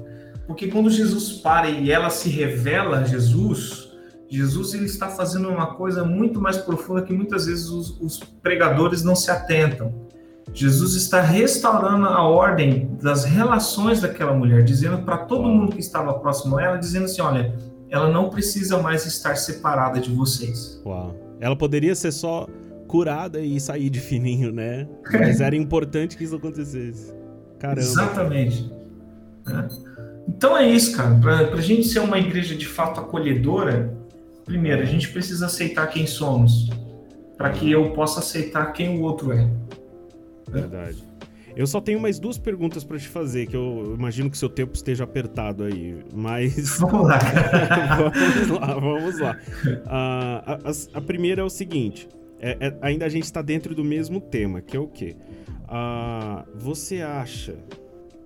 [0.47, 3.91] Porque quando Jesus para e ela se revela a Jesus,
[4.29, 9.03] Jesus ele está fazendo uma coisa muito mais profunda que muitas vezes os, os pregadores
[9.03, 10.09] não se atentam
[10.53, 16.13] Jesus está restaurando a ordem das relações daquela mulher, dizendo para todo mundo que estava
[16.15, 17.55] próximo a ela, dizendo assim, olha,
[17.89, 20.81] ela não precisa mais estar separada de vocês.
[20.85, 21.15] Uau.
[21.41, 22.47] Ela poderia ser só
[22.91, 24.89] curada e sair de fininho, né?
[25.13, 27.15] Mas era importante que isso acontecesse.
[27.61, 27.81] Caramba.
[27.81, 28.69] Exatamente.
[29.47, 29.69] É.
[30.29, 31.15] Então é isso, cara.
[31.15, 33.97] Para a gente ser uma igreja de fato acolhedora,
[34.45, 36.69] primeiro, a gente precisa aceitar quem somos,
[37.39, 39.49] para que eu possa aceitar quem o outro é.
[40.51, 41.05] Verdade.
[41.55, 44.75] Eu só tenho mais duas perguntas para te fazer, que eu imagino que seu tempo
[44.75, 46.79] esteja apertado aí, mas.
[46.81, 47.19] Vamos lá.
[48.49, 49.37] vamos lá, vamos lá.
[49.65, 52.09] Uh, a, a, a, primeira é o seguinte:
[52.41, 55.17] é, é, ainda a gente está dentro do mesmo tema, que é o quê?
[55.65, 57.57] Uh, você acha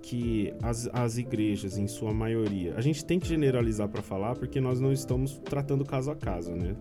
[0.01, 4.61] que as, as igrejas, em sua maioria, a gente tem que generalizar para falar, porque
[4.61, 6.75] nós não estamos tratando caso a caso, né?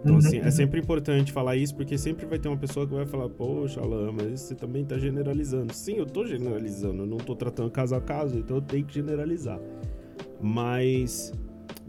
[0.00, 3.04] Então, assim, é sempre importante falar isso, porque sempre vai ter uma pessoa que vai
[3.04, 5.74] falar, poxa, Alain, mas você também está generalizando.
[5.74, 8.94] Sim, eu estou generalizando, eu não estou tratando caso a caso, então eu tenho que
[8.94, 9.60] generalizar.
[10.40, 11.32] Mas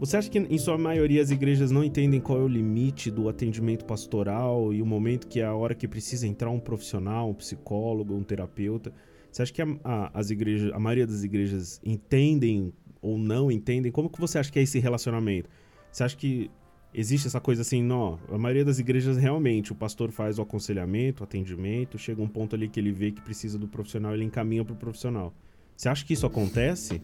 [0.00, 3.28] você acha que, em sua maioria, as igrejas não entendem qual é o limite do
[3.28, 7.34] atendimento pastoral e o momento que é a hora que precisa entrar um profissional, um
[7.34, 8.94] psicólogo, um terapeuta?
[9.30, 12.72] Você acha que a, a, as igrejas, a maioria das igrejas entendem
[13.02, 13.92] ou não entendem?
[13.92, 15.50] Como que você acha que é esse relacionamento?
[15.92, 16.50] Você acha que
[16.94, 21.22] existe essa coisa assim, não, a maioria das igrejas realmente, o pastor faz o aconselhamento,
[21.22, 24.64] o atendimento, chega um ponto ali que ele vê que precisa do profissional, ele encaminha
[24.64, 25.34] para o profissional.
[25.80, 27.00] Você acha que isso acontece?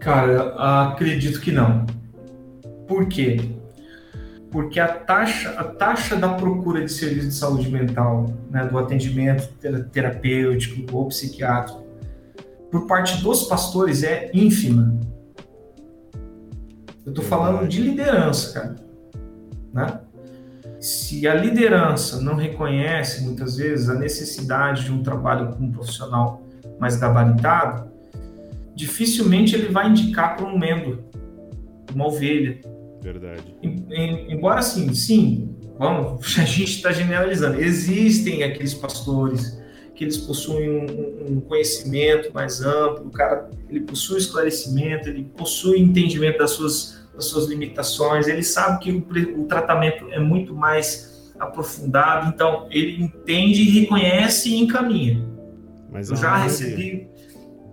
[0.00, 0.52] Cara,
[0.88, 1.86] acredito que não.
[2.88, 3.52] Por quê?
[4.50, 9.54] Porque a taxa, a taxa da procura de serviço de saúde mental, né, do atendimento
[9.92, 11.86] terapêutico ou psiquiátrico,
[12.68, 14.98] por parte dos pastores é ínfima.
[17.06, 18.76] Eu tô falando de liderança, cara.
[19.72, 20.00] Né?
[20.80, 26.47] Se a liderança não reconhece muitas vezes a necessidade de um trabalho com um profissional
[26.78, 27.90] mais gabaritado,
[28.74, 31.04] dificilmente ele vai indicar para um membro,
[31.94, 32.60] uma ovelha.
[33.02, 33.56] Verdade.
[33.62, 37.60] Embora assim, sim, vamos, a gente está generalizando.
[37.60, 39.58] Existem aqueles pastores
[39.94, 45.80] que eles possuem um, um, conhecimento mais amplo, o cara ele possui esclarecimento, ele possui
[45.80, 51.32] entendimento das suas, das suas limitações, ele sabe que o, o tratamento é muito mais
[51.36, 55.27] aprofundado, então ele entende, reconhece e encaminha.
[55.90, 57.08] Mas Eu é já recebi.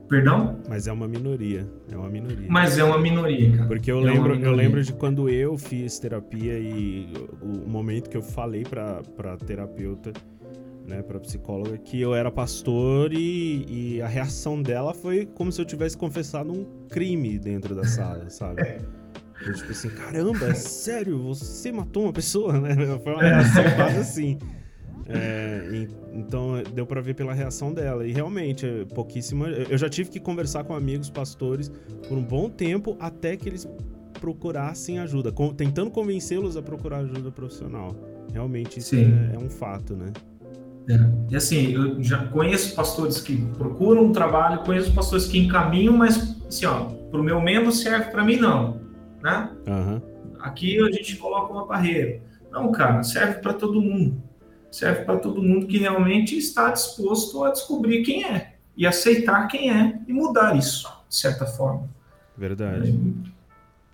[0.08, 0.60] Perdão?
[0.70, 1.68] Mas é uma minoria.
[1.92, 2.48] É uma minoria.
[2.48, 3.68] Mas é uma minoria, cara.
[3.68, 7.12] Porque eu, é lembro, eu lembro de quando eu fiz terapia e
[7.42, 10.14] o momento que eu falei pra, pra terapeuta
[10.86, 15.60] né, para psicóloga, que eu era pastor e, e, a reação dela foi como se
[15.60, 18.62] eu tivesse confessado um crime dentro da sala, sabe?
[19.46, 22.74] Eu, tipo assim, caramba, é sério, você matou uma pessoa, né?
[23.04, 24.40] Foi uma reação quase assim.
[25.08, 28.06] É, e, então deu para ver pela reação dela.
[28.06, 29.48] E realmente, é pouquíssima.
[29.48, 31.72] Eu já tive que conversar com amigos pastores
[32.08, 33.68] por um bom tempo até que eles
[34.20, 37.96] procurassem ajuda, com, tentando convencê-los a procurar ajuda profissional.
[38.32, 40.12] Realmente isso é, é um fato, né?
[40.90, 41.00] É.
[41.32, 46.38] E assim, eu já conheço pastores que procuram um trabalho, conheço pastores que encaminham, mas
[46.48, 48.80] assim, ó, para o meu membro serve, para mim não,
[49.22, 49.50] né?
[49.68, 50.02] Uhum.
[50.40, 52.22] Aqui a gente coloca uma barreira.
[52.52, 54.22] Não, cara, serve para todo mundo.
[54.76, 59.72] Serve para todo mundo que realmente está disposto a descobrir quem é e aceitar quem
[59.72, 61.90] é e mudar isso, de certa forma.
[62.38, 62.94] Verdade.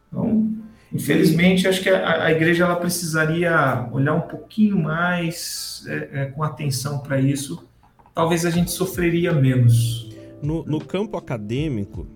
[0.07, 0.51] Então,
[0.91, 6.43] Infelizmente, acho que a, a, igreja ela precisaria olhar um pouquinho mais é, é, com
[6.43, 7.63] atenção para isso.
[8.15, 10.09] Talvez a gente sofreria menos.
[10.41, 12.07] No, no campo acadêmico,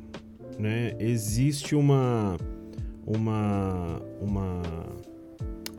[0.57, 2.35] né, existe uma,
[3.05, 4.61] uma, uma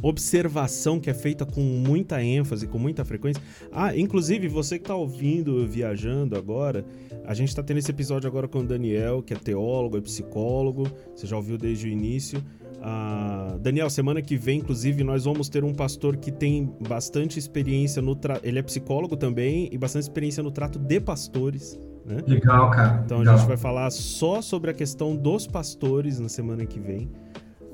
[0.02, 3.42] observação que é feita com muita ênfase, com muita frequência.
[3.72, 6.84] Ah, inclusive, você que está ouvindo, viajando agora,
[7.24, 10.86] a gente está tendo esse episódio agora com o Daniel, que é teólogo, é psicólogo,
[11.14, 12.42] você já ouviu desde o início.
[12.76, 18.00] Uh, Daniel, semana que vem, inclusive, nós vamos ter um pastor que tem bastante experiência
[18.00, 18.46] no trato.
[18.46, 21.78] Ele é psicólogo também e bastante experiência no trato de pastores.
[22.04, 22.22] Né?
[22.26, 23.02] Legal, cara.
[23.04, 23.34] Então Legal.
[23.34, 27.10] a gente vai falar só sobre a questão dos pastores na semana que vem.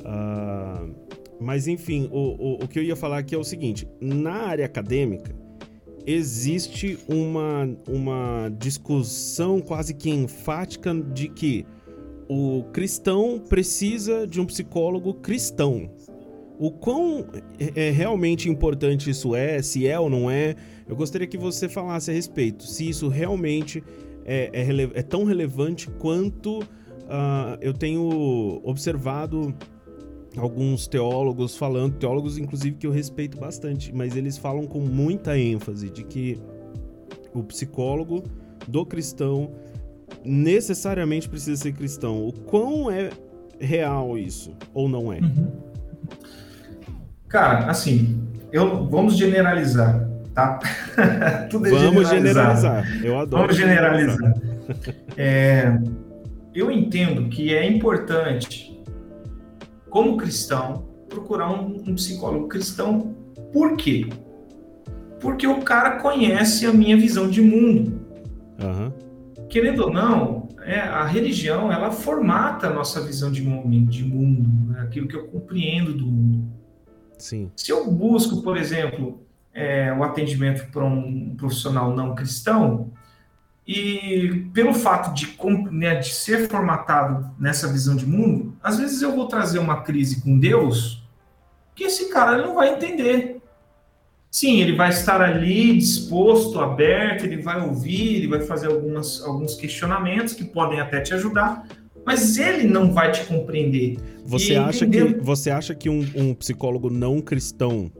[0.01, 0.95] Uh,
[1.43, 4.65] mas enfim, o, o, o que eu ia falar aqui é o seguinte: na área
[4.65, 5.35] acadêmica,
[6.07, 11.67] existe uma, uma discussão quase que enfática de que
[12.29, 15.91] o cristão precisa de um psicólogo cristão.
[16.59, 17.27] O quão
[17.59, 20.55] é, é realmente importante isso é, se é ou não é,
[20.87, 22.65] eu gostaria que você falasse a respeito.
[22.67, 23.83] Se isso realmente
[24.25, 29.55] é, é, é tão relevante quanto uh, eu tenho observado
[30.37, 35.91] alguns teólogos falando, teólogos inclusive que eu respeito bastante, mas eles falam com muita ênfase
[35.91, 36.39] de que
[37.35, 38.25] o psicólogo
[38.67, 39.51] do cristão
[40.25, 42.27] necessariamente precisa ser cristão.
[42.27, 43.11] O quão é
[43.61, 45.19] real isso ou não é?
[45.19, 45.53] Uhum.
[47.29, 48.23] Cara, assim,
[48.53, 50.59] eu vamos generalizar, tá?
[51.51, 52.87] Tudo é vamos generalizar.
[53.03, 53.43] Eu adoro.
[53.43, 54.35] Vamos generalizar.
[55.17, 55.79] é,
[56.55, 58.72] eu entendo que é importante,
[59.93, 63.15] como cristão, procurar um, um psicólogo cristão.
[63.53, 64.09] Por quê?
[65.21, 68.01] Porque o cara conhece a minha visão de mundo.
[68.61, 69.13] Uhum
[69.53, 74.73] querendo ou não, é, a religião ela formata a nossa visão de mundo, de mundo
[74.73, 74.81] né?
[74.81, 76.51] aquilo que eu compreendo do mundo.
[77.19, 77.53] Sim.
[77.55, 79.21] Se eu busco, por exemplo,
[79.53, 82.91] é, o atendimento para um profissional não cristão,
[83.67, 85.37] e pelo fato de,
[85.71, 90.21] né, de ser formatado nessa visão de mundo, às vezes eu vou trazer uma crise
[90.21, 91.03] com Deus
[91.75, 93.41] que esse cara não vai entender.
[94.31, 99.55] Sim, ele vai estar ali disposto, aberto, ele vai ouvir, ele vai fazer algumas, alguns
[99.55, 101.67] questionamentos que podem até te ajudar,
[102.05, 103.99] mas ele não vai te compreender.
[104.25, 107.93] Você, acha, que, você acha que um, um, psicólogo não cristão,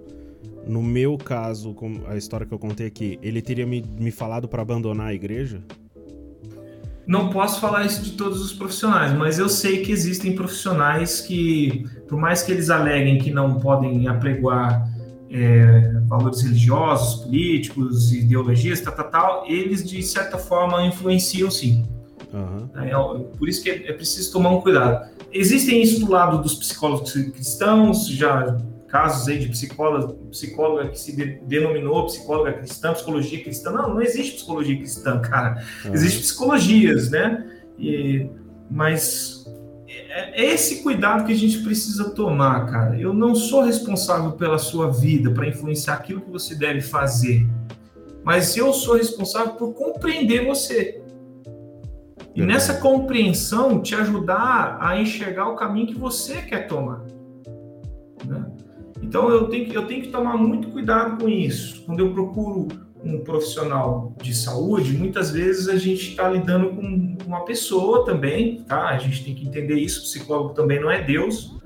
[0.67, 4.49] no meu caso, com a história que eu contei aqui, ele teria me, me falado
[4.49, 5.61] para abandonar a igreja?
[7.07, 11.85] Não posso falar isso de todos os profissionais, mas eu sei que existem profissionais que,
[12.09, 14.89] por mais que eles aleguem que não podem apregoar
[15.29, 21.85] é, valores religiosos, políticos, ideologias, tal, tal, tal, eles de certa forma influenciam sim.
[22.33, 22.69] Uhum.
[22.83, 25.11] É, por isso que é, é, preciso tomar um cuidado.
[25.33, 28.59] Existem isso do lado dos psicólogos cristãos, já
[28.93, 33.73] casos aí de psicóloga, psicóloga que se de, denominou psicóloga cristã, psicologia cristã.
[33.73, 35.65] Não, não existe psicologia cristã, cara.
[35.87, 35.95] Uhum.
[35.95, 37.43] Existem psicologias, né?
[37.79, 38.29] E,
[38.71, 39.47] mas
[39.89, 43.01] é, é esse cuidado que a gente precisa tomar, cara.
[43.01, 47.49] Eu não sou responsável pela sua vida, para influenciar aquilo que você deve fazer.
[48.23, 51.01] Mas eu sou responsável por compreender você.
[52.35, 57.02] E nessa compreensão, te ajudar a enxergar o caminho que você quer tomar.
[59.13, 61.83] Então, eu tenho, que, eu tenho que tomar muito cuidado com isso.
[61.85, 62.69] Quando eu procuro
[63.05, 68.89] um profissional de saúde, muitas vezes a gente está lidando com uma pessoa também, tá?
[68.89, 70.01] A gente tem que entender isso.
[70.01, 71.59] O psicólogo também não é Deus,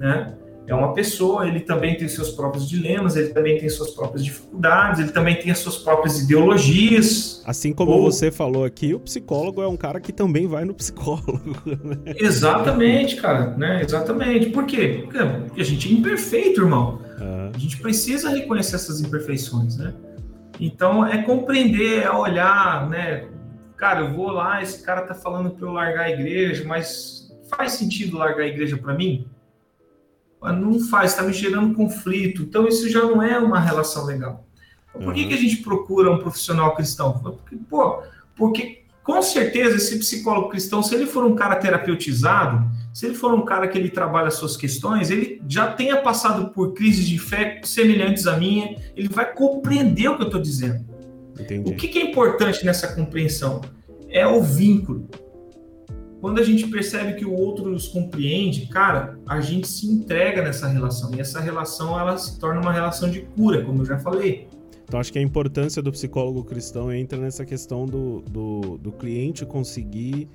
[0.00, 0.38] né?
[0.66, 5.00] É uma pessoa, ele também tem seus próprios dilemas, ele também tem suas próprias dificuldades,
[5.00, 7.40] ele também tem as suas próprias ideologias.
[7.46, 8.10] Assim como ou...
[8.10, 11.54] você falou aqui, o psicólogo é um cara que também vai no psicólogo.
[11.86, 12.14] Né?
[12.16, 13.82] Exatamente, cara, né?
[13.82, 14.46] Exatamente.
[14.46, 15.04] Por quê?
[15.04, 17.00] Porque a gente é imperfeito, irmão.
[17.20, 17.50] Uhum.
[17.54, 19.94] A gente precisa reconhecer essas imperfeições, né?
[20.58, 23.26] Então, é compreender, é olhar, né?
[23.76, 27.72] Cara, eu vou lá, esse cara tá falando para eu largar a igreja, mas faz
[27.72, 29.28] sentido largar a igreja para mim?
[30.42, 32.42] Não faz, está me gerando conflito.
[32.42, 34.46] Então, isso já não é uma relação legal.
[34.92, 37.18] Por que, que a gente procura um profissional cristão?
[37.18, 38.02] Porque, pô,
[38.34, 43.32] porque com certeza esse psicólogo cristão, se ele for um cara terapeutizado, se ele for
[43.32, 47.60] um cara que ele trabalha suas questões, ele já tenha passado por crises de fé
[47.62, 50.84] semelhantes à minha, ele vai compreender o que eu estou dizendo.
[51.38, 51.70] Entendi.
[51.70, 53.60] O que, que é importante nessa compreensão?
[54.08, 55.08] É o vínculo.
[56.26, 60.66] Quando a gente percebe que o outro nos compreende, cara, a gente se entrega nessa
[60.66, 61.14] relação.
[61.14, 64.48] E essa relação, ela se torna uma relação de cura, como eu já falei.
[64.82, 69.46] Então, acho que a importância do psicólogo cristão entra nessa questão do, do, do cliente
[69.46, 70.28] conseguir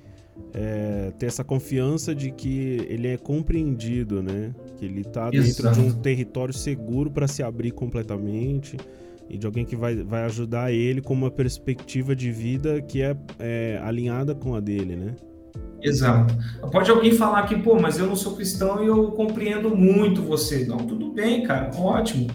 [0.54, 4.54] é, ter essa confiança de que ele é compreendido, né?
[4.78, 8.78] Que ele está dentro de um território seguro para se abrir completamente
[9.28, 13.14] e de alguém que vai, vai ajudar ele com uma perspectiva de vida que é,
[13.38, 15.14] é alinhada com a dele, né?
[15.82, 16.34] Exato.
[16.70, 20.64] Pode alguém falar que, pô, mas eu não sou cristão e eu compreendo muito você.
[20.64, 22.28] Não, tudo bem, cara, ótimo.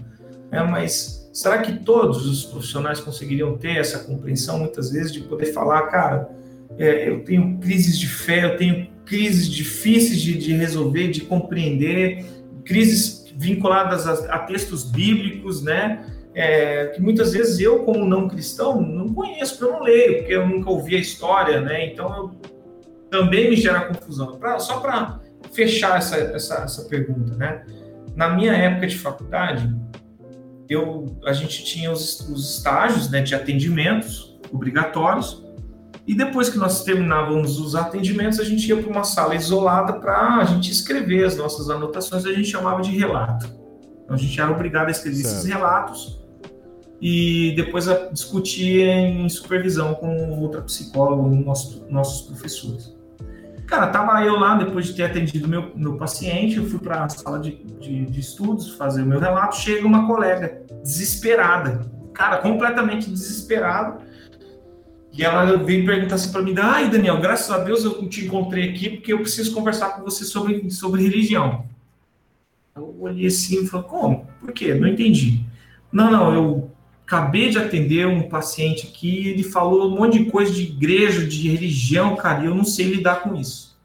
[0.52, 5.54] É, mas Será que todos os profissionais conseguiriam ter essa compreensão, muitas vezes, de poder
[5.54, 6.32] falar, cara,
[6.80, 12.26] é, eu tenho crises de fé, eu tenho crises difíceis de, de resolver, de compreender,
[12.66, 16.08] crises vinculadas a, a textos bíblicos, né?
[16.34, 20.34] É, que muitas vezes eu, como não cristão, não conheço, porque eu não leio, porque
[20.34, 21.86] eu nunca ouvi a história, né?
[21.86, 22.32] Então, eu,
[23.10, 24.38] também me gera confusão.
[24.38, 25.20] Pra, só para
[25.52, 27.66] fechar essa, essa, essa pergunta, né?
[28.16, 29.74] Na minha época de faculdade,
[30.70, 35.46] eu, a gente tinha os, os estágios né, de atendimentos obrigatórios,
[36.06, 40.38] e depois que nós terminávamos os atendimentos, a gente ia para uma sala isolada para
[40.38, 43.46] a gente escrever as nossas anotações, a gente chamava de relato.
[44.04, 45.36] Então, a gente era obrigado a escrever certo.
[45.36, 46.26] esses relatos
[47.02, 52.97] e depois a discutir em supervisão com outra psicóloga, nosso, nossos professores.
[53.68, 57.10] Cara, tava eu lá, depois de ter atendido meu, meu paciente, eu fui para a
[57.10, 59.58] sala de, de, de, estudos fazer o meu relato.
[59.58, 64.00] Chega uma colega, desesperada, cara, completamente desesperada.
[65.12, 68.70] E ela veio perguntar assim para mim: ai, Daniel, graças a Deus eu te encontrei
[68.70, 71.66] aqui porque eu preciso conversar com você sobre, sobre religião.
[72.74, 74.28] Eu olhei assim e falei: como?
[74.40, 74.74] Por quê?
[74.76, 75.46] Não entendi.
[75.92, 76.72] Não, não, eu
[77.08, 81.50] acabei de atender um paciente aqui, ele falou um monte de coisa de igreja, de
[81.50, 83.80] religião, cara, e eu não sei lidar com isso.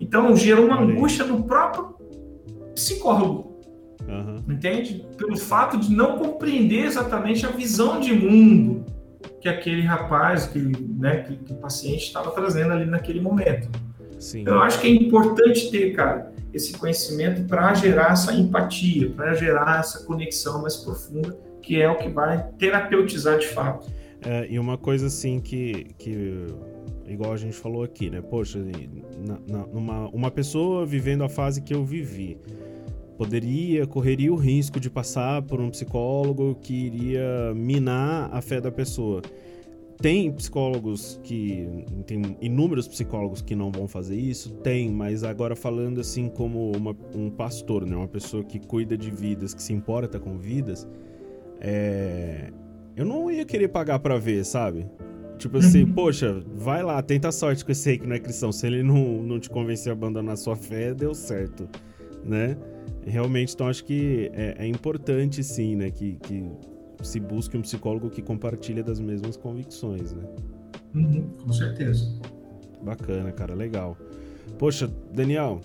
[0.00, 1.94] Então, gerou uma angústia no próprio
[2.74, 3.60] psicólogo.
[4.08, 4.54] Uhum.
[4.54, 5.06] Entende?
[5.16, 8.84] Pelo fato de não compreender exatamente a visão de mundo
[9.40, 13.68] que aquele rapaz, que, né, que, que o paciente estava trazendo ali naquele momento.
[14.18, 14.40] Sim.
[14.40, 19.34] Então, eu acho que é importante ter, cara, esse conhecimento para gerar essa empatia, para
[19.34, 23.92] gerar essa conexão mais profunda que é o que vai terapeutizar de fato.
[24.24, 26.46] É, e uma coisa assim que, que,
[27.06, 28.22] igual a gente falou aqui, né?
[28.22, 28.58] Poxa,
[29.18, 32.38] na, na, uma, uma pessoa vivendo a fase que eu vivi,
[33.18, 38.72] poderia, correria o risco de passar por um psicólogo que iria minar a fé da
[38.72, 39.20] pessoa.
[40.00, 41.68] Tem psicólogos que.
[42.06, 44.54] Tem inúmeros psicólogos que não vão fazer isso?
[44.62, 47.94] Tem, mas agora falando assim como uma, um pastor, né?
[47.94, 50.88] Uma pessoa que cuida de vidas, que se importa com vidas
[51.60, 52.50] é...
[52.96, 54.86] Eu não ia querer pagar pra ver, sabe?
[55.38, 55.92] Tipo assim, uhum.
[55.92, 58.50] poxa, vai lá, tenta sorte com esse aí que não é cristão.
[58.50, 61.68] Se ele não, não te convencer a abandonar sua fé, deu certo,
[62.24, 62.56] né?
[63.06, 65.90] Realmente, então acho que é, é importante sim, né?
[65.92, 66.44] Que, que
[67.02, 70.24] se busque um psicólogo que compartilha das mesmas convicções, né?
[70.94, 72.18] Uhum, com certeza.
[72.82, 73.96] Bacana, cara, legal.
[74.58, 75.60] Poxa, Daniel,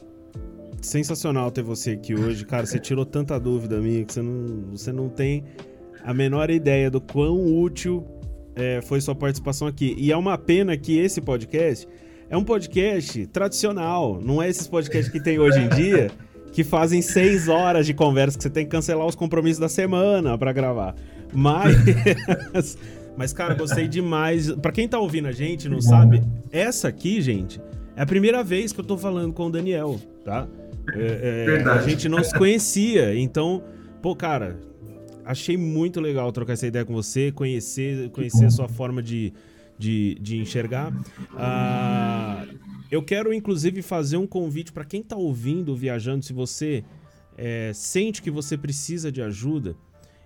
[0.82, 2.46] sensacional ter você aqui hoje.
[2.46, 5.44] Cara, você tirou tanta dúvida minha que você não, você não tem
[6.04, 8.06] a menor ideia do quão útil
[8.56, 9.96] é, foi sua participação aqui.
[9.98, 11.88] E é uma pena que esse podcast
[12.30, 16.12] é um podcast tradicional, não é esses podcasts que tem hoje em dia
[16.52, 20.38] que fazem seis horas de conversa que você tem que cancelar os compromissos da semana
[20.38, 20.96] para gravar.
[21.34, 22.78] Mas,
[23.18, 24.52] mas cara, gostei demais.
[24.52, 26.22] Para quem tá ouvindo a gente, não sabe,
[26.52, 27.60] essa aqui, gente,
[27.96, 30.48] é a primeira vez que eu tô falando com o Daniel, tá?
[30.96, 33.64] É, é, a gente não se conhecia, então,
[34.02, 34.60] pô, cara,
[35.26, 39.34] achei muito legal trocar essa ideia com você, conhecer, conhecer a sua forma de,
[39.78, 40.94] de, de enxergar.
[41.36, 42.46] Ah,
[42.92, 46.84] eu quero, inclusive, fazer um convite para quem está ouvindo, viajando, se você
[47.38, 49.76] é, sente que você precisa de ajuda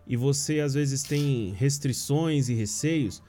[0.05, 3.21] e você às vezes tem restrições e receios,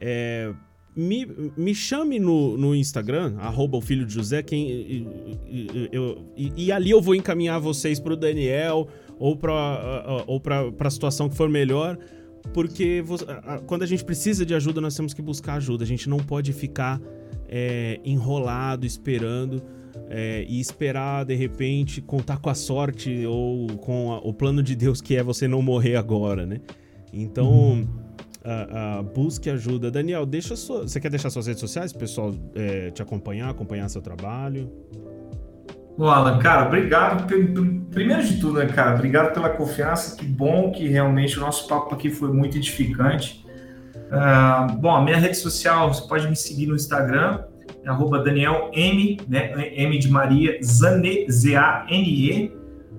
[0.00, 0.52] é,
[0.96, 1.26] me,
[1.56, 6.72] me chame no, no Instagram, arroba o filho de José, quem, e, eu, e, e
[6.72, 8.88] ali eu vou encaminhar vocês para o Daniel
[9.18, 10.42] ou para ou
[10.78, 11.98] a situação que for melhor,
[12.52, 13.02] porque
[13.66, 16.52] quando a gente precisa de ajuda, nós temos que buscar ajuda, a gente não pode
[16.52, 17.00] ficar
[17.48, 19.62] é, enrolado, esperando.
[20.08, 24.74] É, e esperar de repente contar com a sorte ou com a, o plano de
[24.74, 26.60] Deus que é você não morrer agora, né?
[27.12, 27.86] Então, uhum.
[28.44, 29.90] a, a, busque ajuda.
[29.90, 34.02] Daniel, deixa sua, você quer deixar suas redes sociais, pessoal é, te acompanhar, acompanhar seu
[34.02, 34.70] trabalho?
[35.96, 37.24] Bom, Alan, cara, obrigado.
[37.92, 40.16] Primeiro de tudo, né, cara, obrigado pela confiança.
[40.16, 43.44] Que bom que realmente o nosso papo aqui foi muito edificante.
[44.10, 47.44] Uh, bom, a minha rede social, você pode me seguir no Instagram,
[47.84, 49.52] é arroba Daniel M, né?
[49.76, 52.52] M de Maria, Zane, Z-A-N-E,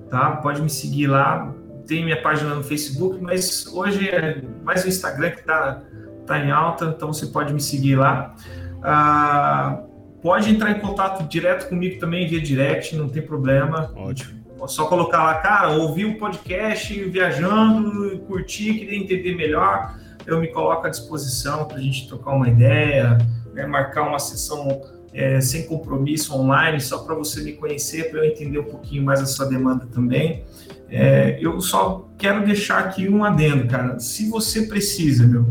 [0.09, 0.37] tá?
[0.37, 1.53] Pode me seguir lá.
[1.85, 5.81] Tem minha página no Facebook, mas hoje é mais o Instagram que tá,
[6.25, 8.33] tá em alta, então você pode me seguir lá.
[8.77, 9.94] Uh,
[10.25, 13.93] pode entrar em contato direto comigo também via direct, não tem problema.
[13.95, 14.43] Ótimo.
[14.67, 19.93] Só colocar lá, cara, ouvi o podcast viajando, curti, queria entender melhor
[20.25, 23.19] eu me coloco à disposição para a gente trocar uma ideia,
[23.53, 24.81] né, marcar uma sessão
[25.13, 29.21] é, sem compromisso online, só para você me conhecer, para eu entender um pouquinho mais
[29.21, 30.43] a sua demanda também.
[30.89, 33.99] É, eu só quero deixar aqui um adendo, cara.
[33.99, 35.45] Se você precisa, meu,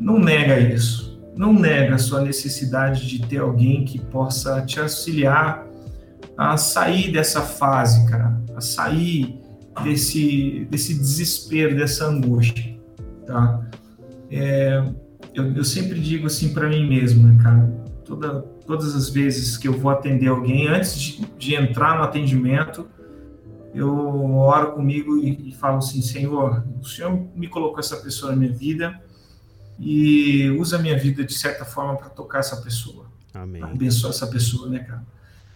[0.00, 1.07] não nega isso.
[1.38, 5.64] Não nega a sua necessidade de ter alguém que possa te auxiliar
[6.36, 9.38] a sair dessa fase, cara, a sair
[9.84, 12.76] desse, desse desespero, dessa angústia,
[13.24, 13.64] tá?
[14.30, 14.82] é,
[15.32, 17.70] eu, eu, sempre digo assim para mim mesmo, né, cara?
[18.04, 22.88] Toda, todas as vezes que eu vou atender alguém, antes de, de entrar no atendimento,
[23.72, 23.88] eu
[24.34, 28.52] oro comigo e, e, falo assim: Senhor, o Senhor me colocou essa pessoa na minha
[28.52, 29.00] vida
[29.78, 33.06] e usa a minha vida de certa forma para tocar essa pessoa.
[33.32, 33.62] Amém.
[33.62, 35.04] Abençoar essa pessoa, né, cara?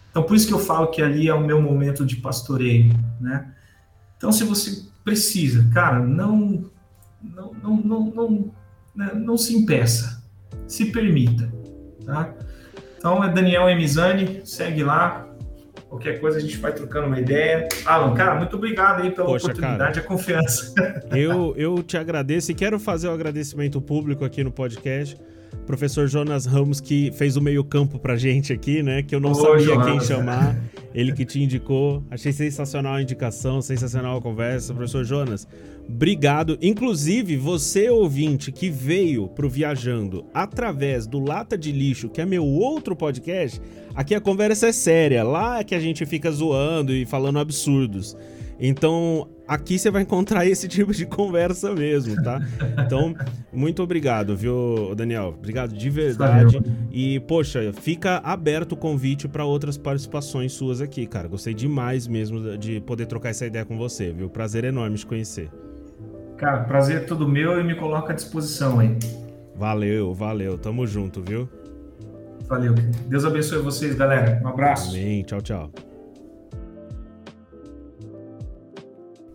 [0.09, 3.51] Então, por isso que eu falo que ali é o meu momento de pastoreio, né?
[4.15, 6.71] Então, se você precisa, cara, não,
[7.21, 8.51] não, não, não, não
[8.95, 10.23] né, não se impeça,
[10.67, 11.51] se permita,
[12.05, 12.33] tá?
[12.97, 15.27] Então é Daniel Emizani, segue lá.
[15.93, 17.67] Qualquer coisa a gente vai trocando uma ideia.
[17.85, 20.73] Alan, cara, muito obrigado aí pela Poxa, oportunidade e a confiança.
[21.15, 25.15] Eu, eu te agradeço e quero fazer o um agradecimento público aqui no podcast.
[25.67, 29.03] Professor Jonas Ramos, que fez o meio-campo pra gente aqui, né?
[29.03, 29.85] Que eu não Ô, sabia Jonas.
[29.85, 30.55] quem chamar.
[30.93, 32.03] Ele que te indicou.
[32.09, 34.73] Achei sensacional a indicação, sensacional a conversa.
[34.73, 35.47] Professor Jonas,
[35.87, 36.57] Obrigado.
[36.61, 42.45] Inclusive, você ouvinte que veio pro Viajando através do Lata de Lixo, que é meu
[42.45, 43.61] outro podcast,
[43.93, 45.23] aqui a conversa é séria.
[45.23, 48.15] Lá é que a gente fica zoando e falando absurdos.
[48.59, 52.41] Então, aqui você vai encontrar esse tipo de conversa mesmo, tá?
[52.85, 53.15] Então,
[53.51, 55.35] muito obrigado, viu, Daniel?
[55.37, 56.57] Obrigado de verdade.
[56.57, 56.71] Valeu.
[56.91, 61.27] E, poxa, fica aberto o convite para outras participações suas aqui, cara.
[61.27, 64.29] Gostei demais mesmo de poder trocar essa ideia com você, viu?
[64.29, 65.49] Prazer enorme te conhecer.
[66.37, 68.97] Cara, prazer é todo meu e me coloca à disposição aí.
[69.55, 70.57] Valeu, valeu.
[70.57, 71.47] Tamo junto, viu?
[72.47, 72.73] Valeu.
[73.07, 74.41] Deus abençoe vocês, galera.
[74.43, 74.89] Um abraço.
[74.89, 75.23] Amém.
[75.23, 75.92] Tchau, tchau.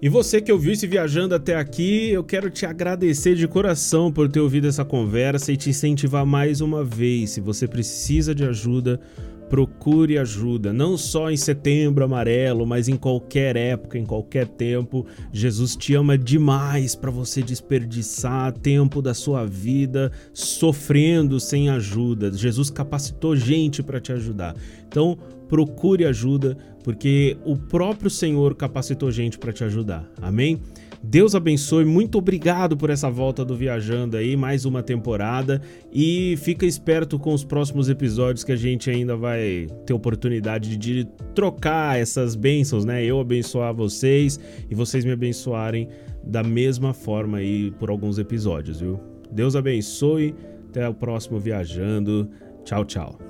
[0.00, 4.28] E você que ouviu esse viajando até aqui, eu quero te agradecer de coração por
[4.28, 7.30] ter ouvido essa conversa e te incentivar mais uma vez.
[7.30, 9.00] Se você precisa de ajuda,
[9.48, 15.04] procure ajuda, não só em setembro amarelo, mas em qualquer época, em qualquer tempo.
[15.32, 22.32] Jesus te ama demais para você desperdiçar tempo da sua vida sofrendo sem ajuda.
[22.32, 24.54] Jesus capacitou gente para te ajudar.
[24.86, 25.18] Então,
[25.48, 30.08] procure ajuda, porque o próprio Senhor capacitou gente para te ajudar.
[30.20, 30.60] Amém?
[31.02, 35.62] Deus abençoe, muito obrigado por essa volta do Viajando aí, mais uma temporada.
[35.92, 41.06] E fica esperto com os próximos episódios que a gente ainda vai ter oportunidade de
[41.34, 43.04] trocar essas bênçãos, né?
[43.04, 45.88] Eu abençoar vocês e vocês me abençoarem
[46.24, 48.98] da mesma forma aí por alguns episódios, viu?
[49.30, 50.34] Deus abençoe,
[50.68, 52.28] até o próximo Viajando.
[52.64, 53.27] Tchau, tchau.